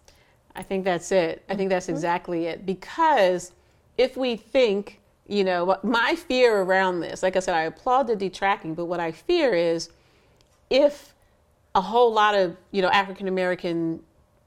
I 0.55 0.63
think 0.63 0.83
that's 0.83 1.11
it. 1.11 1.43
I 1.47 1.55
think 1.55 1.69
that's 1.69 1.85
Mm-hmm. 1.85 1.95
exactly 1.95 2.45
it. 2.47 2.65
Because 2.65 3.51
if 3.99 4.17
we 4.17 4.35
think, 4.35 4.99
you 5.27 5.43
know, 5.43 5.77
my 5.83 6.15
fear 6.15 6.61
around 6.63 6.99
this, 7.01 7.21
like 7.21 7.35
I 7.35 7.39
said, 7.39 7.53
I 7.53 7.63
applaud 7.65 8.07
the 8.07 8.15
detracking, 8.15 8.73
but 8.73 8.85
what 8.85 8.99
I 8.99 9.11
fear 9.11 9.53
is 9.53 9.89
if 10.71 11.13
a 11.75 11.81
whole 11.81 12.11
lot 12.11 12.33
of, 12.33 12.57
you 12.71 12.81
know, 12.81 12.89
African 12.89 13.27
American 13.27 13.99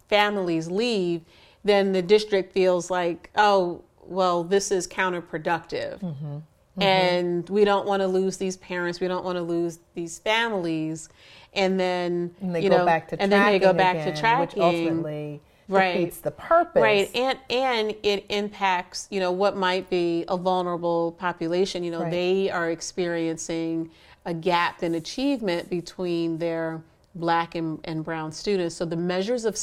families 0.08 0.68
leave, 0.68 1.22
then 1.62 1.92
the 1.92 2.02
district 2.02 2.52
feels 2.52 2.90
like, 2.90 3.30
oh, 3.36 3.82
well, 4.08 4.44
this 4.44 4.70
is 4.70 4.86
counterproductive. 4.88 6.00
Mm-hmm. 6.00 6.38
And 6.82 7.48
we 7.48 7.64
don't 7.64 7.86
want 7.86 8.02
to 8.02 8.06
lose 8.06 8.36
these 8.36 8.56
parents. 8.58 9.00
We 9.00 9.08
don't 9.08 9.24
want 9.24 9.36
to 9.36 9.42
lose 9.42 9.78
these 9.94 10.18
families. 10.18 11.08
And 11.54 11.80
then, 11.80 12.34
And 12.42 12.54
they 12.54 12.60
you 12.62 12.68
go 12.68 12.78
know, 12.78 12.84
back 12.84 13.08
to 13.08 13.20
and 13.20 13.32
then 13.32 13.46
they 13.46 13.58
go 13.58 13.72
back 13.72 13.96
again, 13.96 14.14
to 14.14 14.20
tracking 14.20 14.40
which 14.40 14.58
ultimately 14.58 15.40
Right. 15.68 15.94
defeats 15.94 16.18
the 16.18 16.30
purpose. 16.30 16.80
Right, 16.82 17.10
and 17.16 17.38
and 17.50 17.94
it 18.04 18.26
impacts 18.28 19.08
you 19.10 19.18
know 19.20 19.32
what 19.32 19.56
might 19.56 19.88
be 19.90 20.24
a 20.28 20.36
vulnerable 20.36 21.12
population. 21.12 21.82
You 21.82 21.90
know, 21.92 22.02
Right. 22.02 22.10
they 22.10 22.50
are 22.50 22.70
experiencing 22.70 23.90
a 24.26 24.34
gap 24.34 24.82
in 24.82 24.94
achievement 24.94 25.70
between 25.70 26.38
their 26.38 26.82
black 27.14 27.54
and, 27.54 27.80
and 27.84 28.04
brown 28.04 28.30
students. 28.30 28.74
So 28.76 28.84
the 28.84 28.96
measures 28.96 29.44
of 29.44 29.56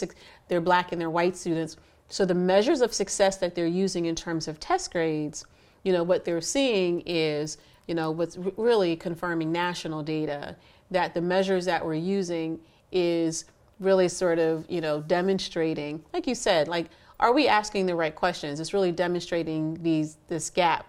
their 0.47 0.61
black 0.61 0.91
and 0.91 0.99
their 0.99 1.11
white 1.11 1.37
students. 1.37 1.77
So 2.13 2.25
the 2.25 2.35
measures 2.35 2.81
of 2.81 2.93
success 2.93 3.37
that 3.37 3.55
they're 3.55 3.65
using 3.65 4.05
in 4.05 4.15
terms 4.15 4.47
of 4.47 4.59
test 4.59 4.91
grades, 4.91 5.45
you 5.83 5.91
know, 5.91 6.03
what 6.03 6.25
they're 6.25 6.41
seeing 6.41 7.01
is 7.07 7.57
you 7.87 7.95
know 7.95 8.11
what's 8.11 8.37
really 8.37 8.95
confirming 8.95 9.51
national 9.51 10.03
data 10.03 10.55
that 10.91 11.13
the 11.13 11.21
measures 11.21 11.65
that 11.65 11.85
we're 11.85 11.95
using 11.95 12.59
is 12.91 13.45
really 13.79 14.07
sort 14.07 14.39
of 14.39 14.65
you 14.69 14.79
know 14.79 15.01
demonstrating 15.01 16.01
like 16.13 16.25
you 16.25 16.35
said 16.35 16.69
like 16.69 16.85
are 17.19 17.33
we 17.33 17.47
asking 17.47 17.85
the 17.85 17.95
right 17.95 18.13
questions? 18.13 18.59
It's 18.59 18.73
really 18.73 18.91
demonstrating 18.91 19.81
these 19.81 20.17
this 20.27 20.49
gap 20.49 20.85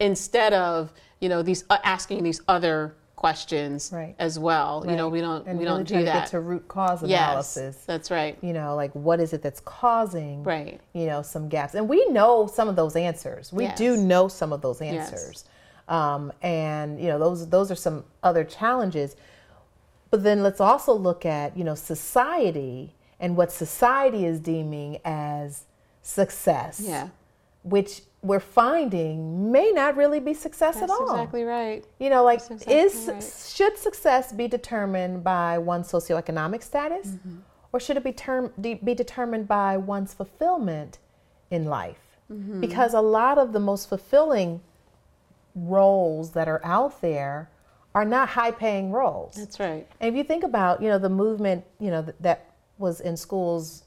instead 0.00 0.52
of 0.52 0.92
you 1.20 1.28
know 1.28 1.42
these 1.42 1.64
uh, 1.70 1.78
asking 1.84 2.24
these 2.24 2.40
other 2.48 2.94
questions 3.16 3.90
Right. 3.92 4.14
as 4.18 4.38
well. 4.38 4.84
You 4.86 4.94
know 4.94 5.08
we 5.08 5.20
don't 5.20 5.46
and 5.46 5.58
we 5.58 5.64
really 5.64 5.78
don't 5.78 5.88
do 5.88 5.98
to 5.98 6.04
that. 6.04 6.12
get 6.24 6.26
to 6.28 6.40
root 6.40 6.68
cause 6.68 7.02
yes 7.02 7.28
analysis. 7.28 7.76
that's 7.86 8.10
right. 8.10 8.36
You 8.42 8.52
know, 8.52 8.76
like 8.76 8.92
what 8.94 9.18
is 9.20 9.32
it 9.32 9.42
that's 9.42 9.60
causing 9.60 10.44
Right. 10.44 10.80
you 10.92 11.06
know 11.06 11.22
some 11.22 11.48
gaps? 11.48 11.74
And 11.74 11.88
we 11.88 12.06
know 12.10 12.46
some 12.46 12.68
of 12.68 12.76
those 12.76 12.94
answers. 12.94 13.52
We 13.52 13.68
do 13.76 13.96
know 13.96 14.28
some 14.28 14.52
of 14.52 14.60
those 14.62 14.80
Yes. 14.80 15.10
answers. 15.12 15.44
Um, 15.88 16.32
and 16.42 17.00
you 17.00 17.08
know 17.08 17.18
those 17.18 17.48
those 17.48 17.70
are 17.70 17.74
some 17.76 18.04
other 18.22 18.44
challenges. 18.44 19.16
But 20.10 20.22
then 20.22 20.42
let's 20.42 20.60
also 20.60 20.92
look 20.94 21.24
at 21.26 21.56
you 21.56 21.64
know 21.64 21.74
society 21.74 22.94
and 23.18 23.34
what 23.36 23.50
society 23.50 24.26
is 24.26 24.38
deeming 24.40 24.98
as 25.04 25.64
success 26.02 26.80
yeah. 26.84 27.08
which 27.64 28.02
we're 28.26 28.40
finding 28.40 29.50
may 29.52 29.70
not 29.72 29.96
really 29.96 30.20
be 30.20 30.34
success 30.34 30.74
that's 30.80 30.84
at 30.84 30.90
all 30.90 31.10
exactly 31.12 31.44
right 31.44 31.84
you 31.98 32.10
know, 32.10 32.22
like 32.24 32.40
exactly 32.40 32.74
is 32.74 33.08
right. 33.08 33.22
should 33.54 33.76
success 33.78 34.32
be 34.32 34.46
determined 34.48 35.22
by 35.22 35.58
one's 35.58 35.90
socioeconomic 35.90 36.62
status, 36.62 37.06
Mm-hmm. 37.08 37.36
or 37.72 37.78
should 37.80 37.96
it 37.96 38.04
be 38.04 38.12
term, 38.12 38.52
be 38.60 38.94
determined 39.04 39.46
by 39.46 39.76
one's 39.76 40.12
fulfillment 40.14 40.98
in 41.50 41.64
life? 41.66 42.04
Mm-hmm. 42.32 42.60
Because 42.60 42.92
a 42.94 43.00
lot 43.00 43.38
of 43.38 43.52
the 43.52 43.60
most 43.60 43.88
fulfilling 43.88 44.60
roles 45.54 46.30
that 46.32 46.48
are 46.48 46.60
out 46.64 47.00
there 47.00 47.50
are 47.94 48.04
not 48.04 48.28
high-paying 48.28 48.90
roles. 48.92 49.34
that's 49.36 49.58
right 49.58 49.86
And 50.00 50.06
if 50.10 50.14
you 50.18 50.24
think 50.24 50.44
about, 50.44 50.82
you 50.82 50.88
know, 50.88 50.98
the 50.98 51.08
movement, 51.08 51.64
you 51.80 51.90
know, 51.90 52.02
th- 52.02 52.16
that 52.20 52.50
was 52.78 53.00
in 53.00 53.16
schools 53.16 53.84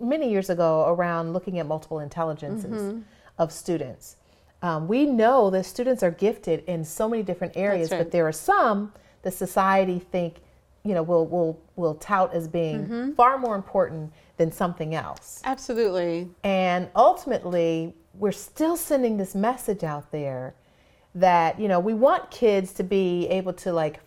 many 0.00 0.28
years 0.30 0.50
ago 0.50 0.86
around 0.88 1.32
looking 1.32 1.58
at 1.60 1.66
multiple 1.66 2.00
intelligences 2.00 2.70
Mm-hmm. 2.82 3.00
Of 3.38 3.52
students. 3.52 4.16
Um, 4.62 4.88
we 4.88 5.04
know 5.04 5.50
that 5.50 5.66
students 5.66 6.02
are 6.02 6.10
gifted 6.10 6.64
in 6.66 6.84
so 6.84 7.08
many 7.08 7.22
different 7.22 7.56
areas, 7.56 7.90
right. 7.90 7.98
but 7.98 8.10
there 8.10 8.26
are 8.26 8.32
some 8.32 8.92
that 9.22 9.34
society 9.34 9.98
think, 9.98 10.36
you 10.84 10.94
know, 10.94 11.02
will 11.02 11.26
will 11.26 11.60
will 11.76 11.94
tout 11.94 12.32
as 12.32 12.48
being 12.48 12.84
Mm-hmm. 12.84 13.12
far 13.12 13.38
more 13.38 13.56
important 13.56 14.12
than 14.36 14.50
something 14.52 14.94
else. 14.94 15.40
absolutely 15.44 16.28
And 16.42 16.88
ultimately, 16.96 17.94
we're 18.14 18.32
still 18.32 18.76
sending 18.76 19.16
this 19.16 19.34
message 19.34 19.84
out 19.84 20.10
there 20.12 20.54
that, 21.14 21.60
you 21.60 21.68
know, 21.68 21.78
we 21.80 21.94
want 21.94 22.30
kids 22.30 22.72
to 22.74 22.82
be 22.82 23.28
able 23.28 23.52
to, 23.54 23.72
like, 23.72 24.00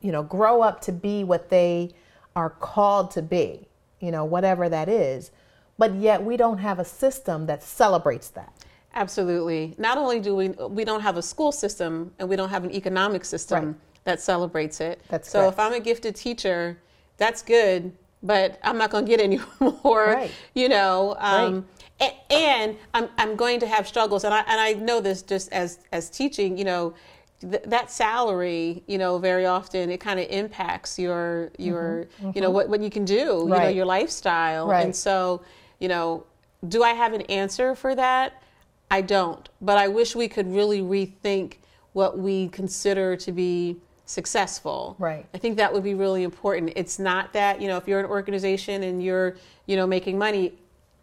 you 0.00 0.10
know, 0.12 0.22
grow 0.22 0.62
up 0.62 0.80
to 0.82 0.92
be 0.92 1.24
what 1.24 1.50
they 1.50 1.90
are 2.34 2.50
called 2.50 3.10
to 3.12 3.22
be, 3.22 3.68
you 4.00 4.10
know, 4.10 4.24
whatever 4.24 4.68
that 4.68 4.88
is. 4.88 5.30
But 5.76 5.94
yet 5.94 6.22
we 6.24 6.36
don't 6.36 6.58
have 6.58 6.78
a 6.78 6.84
system 6.84 7.46
that 7.46 7.62
celebrates 7.62 8.28
that. 8.30 8.52
Absolutely. 8.94 9.74
Not 9.78 9.98
only 9.98 10.20
do 10.20 10.34
we 10.34 10.48
we 10.48 10.84
don't 10.84 11.00
have 11.02 11.16
a 11.16 11.22
school 11.22 11.52
system 11.52 12.12
and 12.18 12.28
we 12.28 12.36
don't 12.36 12.48
have 12.48 12.64
an 12.64 12.72
economic 12.72 13.24
system 13.24 13.66
Right. 13.66 13.74
that 14.04 14.20
celebrates 14.20 14.80
it. 14.80 15.00
That's 15.08 15.30
so 15.30 15.40
correct. 15.40 15.52
if 15.54 15.58
I'm 15.60 15.72
a 15.74 15.80
gifted 15.80 16.16
teacher, 16.16 16.78
that's 17.16 17.42
good, 17.42 17.92
but 18.22 18.58
I'm 18.62 18.78
not 18.78 18.90
going 18.90 19.04
to 19.04 19.08
get 19.10 19.20
any 19.28 19.40
more. 19.60 20.06
Right. 20.06 20.30
You 20.54 20.68
know. 20.68 21.16
Um, 21.18 21.66
a- 22.00 22.16
and 22.32 22.76
I'm 22.94 23.08
I'm 23.18 23.36
going 23.36 23.60
to 23.60 23.66
have 23.66 23.86
struggles, 23.86 24.24
and 24.24 24.32
I 24.34 24.40
and 24.40 24.60
I 24.60 24.72
know 24.74 25.00
this 25.00 25.22
just 25.22 25.52
as 25.52 25.80
as 25.92 26.10
teaching. 26.10 26.56
You 26.58 26.64
know. 26.64 26.94
Th- 27.40 27.62
that 27.66 27.88
salary, 27.88 28.82
you 28.88 28.98
know, 28.98 29.16
very 29.18 29.46
often 29.46 29.92
it 29.92 30.00
kind 30.00 30.18
of 30.18 30.26
impacts 30.28 30.98
your 30.98 31.52
your, 31.56 32.08
you 32.34 32.40
know, 32.40 32.50
what, 32.50 32.68
what 32.68 32.80
you 32.82 32.90
can 32.90 33.04
do, 33.04 33.20
right. 33.22 33.30
you 33.30 33.48
know, 33.48 33.58
Mm-hmm. 33.58 33.76
Your 33.76 33.86
lifestyle, 33.86 34.66
Right. 34.66 34.84
and 34.84 34.96
so, 34.96 35.42
you 35.78 35.86
know, 35.86 36.24
do 36.66 36.82
I 36.82 36.94
have 36.94 37.12
an 37.12 37.20
answer 37.30 37.76
for 37.76 37.94
that? 37.94 38.42
I 38.90 39.00
don't. 39.02 39.48
But 39.60 39.78
I 39.78 39.88
wish 39.88 40.16
we 40.16 40.28
could 40.28 40.52
really 40.52 40.80
rethink 40.80 41.54
what 41.92 42.18
we 42.18 42.48
consider 42.48 43.16
to 43.16 43.32
be 43.32 43.76
successful. 44.06 44.96
Right. 44.98 45.26
I 45.34 45.38
think 45.38 45.56
that 45.58 45.72
would 45.72 45.84
be 45.84 45.94
really 45.94 46.22
important. 46.22 46.72
It's 46.76 46.98
not 46.98 47.32
that, 47.34 47.60
you 47.60 47.68
know, 47.68 47.76
if 47.76 47.86
you're 47.86 48.00
an 48.00 48.06
organization 48.06 48.82
and 48.82 49.02
you're, 49.02 49.36
you 49.66 49.76
know, 49.76 49.86
making 49.86 50.16
money, 50.18 50.54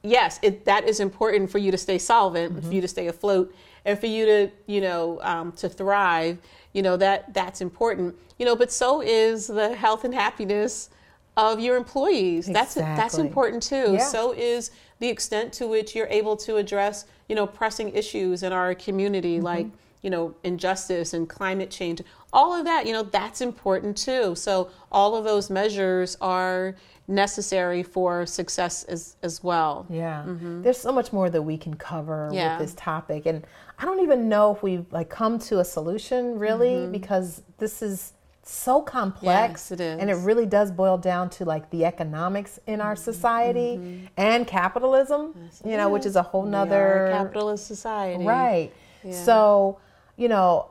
yes, 0.01 0.39
it, 0.41 0.65
that 0.65 0.87
is 0.87 0.99
important 0.99 1.51
for 1.51 1.59
you 1.59 1.71
to 1.71 1.77
stay 1.77 1.97
solvent, 1.97 2.63
for 2.63 2.73
you 2.73 2.81
to 2.81 2.87
stay 2.87 3.07
afloat, 3.07 3.53
and 3.85 3.99
for 3.99 4.07
you 4.07 4.25
to, 4.25 4.51
you 4.65 4.81
know, 4.81 5.19
um, 5.21 5.51
to 5.53 5.69
thrive. 5.69 6.39
You 6.73 6.81
know 6.81 6.97
that 6.97 7.33
that's 7.33 7.61
important. 7.61 8.15
You 8.37 8.45
know, 8.45 8.55
but 8.55 8.71
so 8.71 9.01
is 9.01 9.47
the 9.47 9.75
health 9.75 10.03
and 10.03 10.13
happiness 10.13 10.89
of 11.37 11.59
your 11.59 11.77
employees. 11.77 12.47
That's 12.47 12.75
that's 12.75 13.17
important 13.17 13.63
too. 13.63 13.93
Yeah. 13.93 13.99
So 13.99 14.33
is 14.33 14.71
the 14.99 15.09
extent 15.09 15.53
to 15.53 15.67
which 15.67 15.93
you're 15.95 16.07
able 16.07 16.35
to 16.37 16.57
address, 16.57 17.05
you 17.29 17.35
know, 17.35 17.45
pressing 17.47 17.89
issues 17.95 18.43
in 18.43 18.51
our 18.53 18.73
community 18.75 19.35
Mm-hmm. 19.37 19.45
like, 19.45 19.67
you 20.01 20.09
know, 20.11 20.35
injustice 20.43 21.13
and 21.15 21.27
climate 21.27 21.71
change. 21.71 22.01
All 22.31 22.53
of 22.53 22.63
that, 22.65 22.85
you 22.85 22.93
know, 22.93 23.01
that's 23.03 23.41
important 23.41 23.97
too. 23.97 24.35
So 24.35 24.69
all 24.91 25.15
of 25.15 25.23
those 25.23 25.49
measures 25.49 26.15
are 26.21 26.75
necessary 27.07 27.81
for 27.83 28.25
success 28.25 28.83
as 28.83 29.15
as 29.23 29.43
well. 29.43 29.85
Yeah. 29.89 30.23
There's 30.27 30.77
so 30.77 30.91
much 30.91 31.11
more 31.13 31.29
that 31.29 31.41
we 31.41 31.57
can 31.57 31.73
cover 31.75 32.27
Mm-hmm. 32.27 32.35
Yeah. 32.35 32.57
with 32.59 32.67
this 32.67 32.75
topic. 32.75 33.25
And 33.25 33.45
I 33.79 33.85
don't 33.85 34.01
even 34.01 34.29
know 34.29 34.55
if 34.55 34.61
we've 34.63 34.85
like 34.91 35.09
come 35.09 35.39
to 35.39 35.59
a 35.59 35.65
solution 35.65 36.37
really 36.39 36.87
because 36.87 37.41
this 37.57 37.81
is 37.81 38.13
so 38.47 38.81
complex 38.81 39.69
Mm-hmm. 39.71 39.73
Yes, 39.73 39.97
it 39.97 40.01
and 40.01 40.09
it 40.09 40.17
is. 40.17 40.23
really 40.23 40.45
does 40.45 40.71
boil 40.71 40.97
down 40.97 41.29
to 41.31 41.45
like 41.45 41.69
the 41.71 41.83
economics 41.85 42.59
in 42.67 42.79
our 42.81 42.95
society 42.95 44.07
and 44.17 44.45
capitalism, 44.47 45.35
you 45.63 45.77
know, 45.77 45.89
which 45.89 46.05
is 46.05 46.15
a 46.15 46.21
whole 46.21 46.43
Mm-hmm. 46.43 46.51
Nother 46.51 47.09
capitalist 47.11 47.65
society. 47.67 48.23
Right. 48.23 48.71
So, 49.11 49.79
you 50.17 50.27
know, 50.27 50.69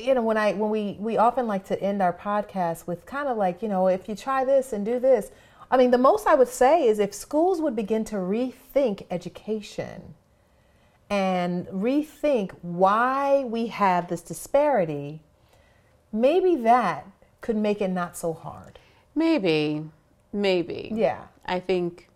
you 0.00 0.14
know, 0.14 0.22
when 0.22 0.36
I 0.36 0.52
when 0.54 0.70
we 0.70 0.96
we 0.98 1.16
often 1.18 1.46
like 1.46 1.64
to 1.66 1.80
end 1.82 2.00
our 2.02 2.12
podcast 2.12 2.86
with 2.86 3.04
kind 3.06 3.28
of 3.28 3.36
like, 3.36 3.62
you 3.62 3.68
know, 3.68 3.88
if 3.88 4.08
you 4.08 4.14
try 4.14 4.44
this 4.44 4.72
and 4.72 4.84
do 4.84 4.98
this. 4.98 5.30
I 5.70 5.78
mean, 5.78 5.90
the 5.90 5.98
most 5.98 6.26
I 6.26 6.34
would 6.34 6.48
say 6.48 6.86
is 6.86 6.98
if 6.98 7.14
schools 7.14 7.60
would 7.62 7.74
begin 7.74 8.04
to 8.06 8.16
rethink 8.16 9.06
education 9.10 10.14
and 11.08 11.66
rethink 11.68 12.52
why 12.60 13.44
we 13.44 13.68
have 13.68 14.08
this 14.08 14.20
disparity, 14.20 15.22
maybe 16.12 16.56
that 16.56 17.06
could 17.40 17.56
make 17.56 17.80
it 17.80 17.88
not 17.88 18.16
so 18.16 18.32
hard. 18.32 18.78
Maybe, 19.14 19.84
maybe. 20.32 20.90
Yeah. 20.94 21.22
I 21.44 21.60
think 21.60 22.08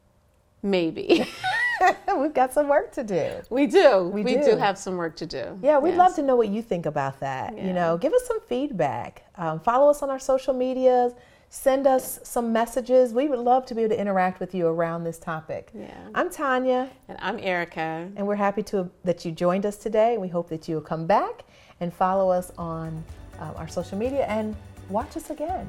maybe. 0.62 1.26
We've 2.18 2.32
got 2.32 2.54
some 2.54 2.68
work 2.68 2.92
to 2.92 3.04
do. 3.04 3.30
we 3.50 3.66
do. 3.66 4.08
We 4.08 4.22
We, 4.22 4.34
do. 4.36 4.44
do. 4.52 4.56
have 4.56 4.78
some 4.78 4.96
work 4.96 5.14
to 5.16 5.26
do. 5.26 5.58
Yeah, 5.62 5.78
we'd 5.78 5.90
Yes. 5.90 5.98
love 5.98 6.14
to 6.16 6.22
know 6.22 6.34
what 6.34 6.48
you 6.48 6.62
think 6.62 6.86
about 6.86 7.20
that. 7.20 7.56
You 7.58 7.74
know, 7.74 7.98
give 7.98 8.14
us 8.14 8.26
some 8.26 8.40
feedback. 8.40 9.24
Um, 9.36 9.60
follow 9.60 9.90
us 9.90 10.02
on 10.02 10.08
our 10.08 10.18
social 10.18 10.54
medias. 10.54 11.12
Send 11.50 11.86
us 11.86 12.18
some 12.22 12.50
messages. 12.52 13.12
We 13.12 13.28
would 13.28 13.38
love 13.38 13.66
to 13.66 13.74
be 13.74 13.82
able 13.82 13.94
to 13.94 14.00
interact 14.00 14.40
with 14.40 14.54
you 14.54 14.66
around 14.66 15.04
this 15.04 15.18
topic. 15.18 15.70
Yeah. 15.74 15.90
I'm 16.14 16.30
Tonya, 16.30 16.88
And 17.08 17.18
I'm 17.20 17.38
Erika. 17.40 18.08
and 18.16 18.26
we're 18.26 18.34
happy 18.36 18.62
to 18.64 18.90
that 19.04 19.24
you 19.26 19.30
joined 19.30 19.66
us 19.66 19.76
today. 19.76 20.16
We 20.16 20.28
hope 20.28 20.48
that 20.48 20.66
you'll 20.68 20.80
come 20.80 21.06
back 21.06 21.44
and 21.78 21.92
follow 21.92 22.30
us 22.30 22.50
on 22.56 23.04
um, 23.38 23.54
our 23.56 23.68
social 23.68 23.98
media, 23.98 24.24
and 24.26 24.54
watch 24.88 25.16
us 25.16 25.30
again. 25.30 25.68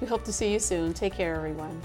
We 0.00 0.06
hope 0.06 0.24
to 0.24 0.32
see 0.32 0.52
you 0.52 0.58
soon. 0.58 0.92
Take 0.92 1.14
care, 1.14 1.34
everyone. 1.36 1.80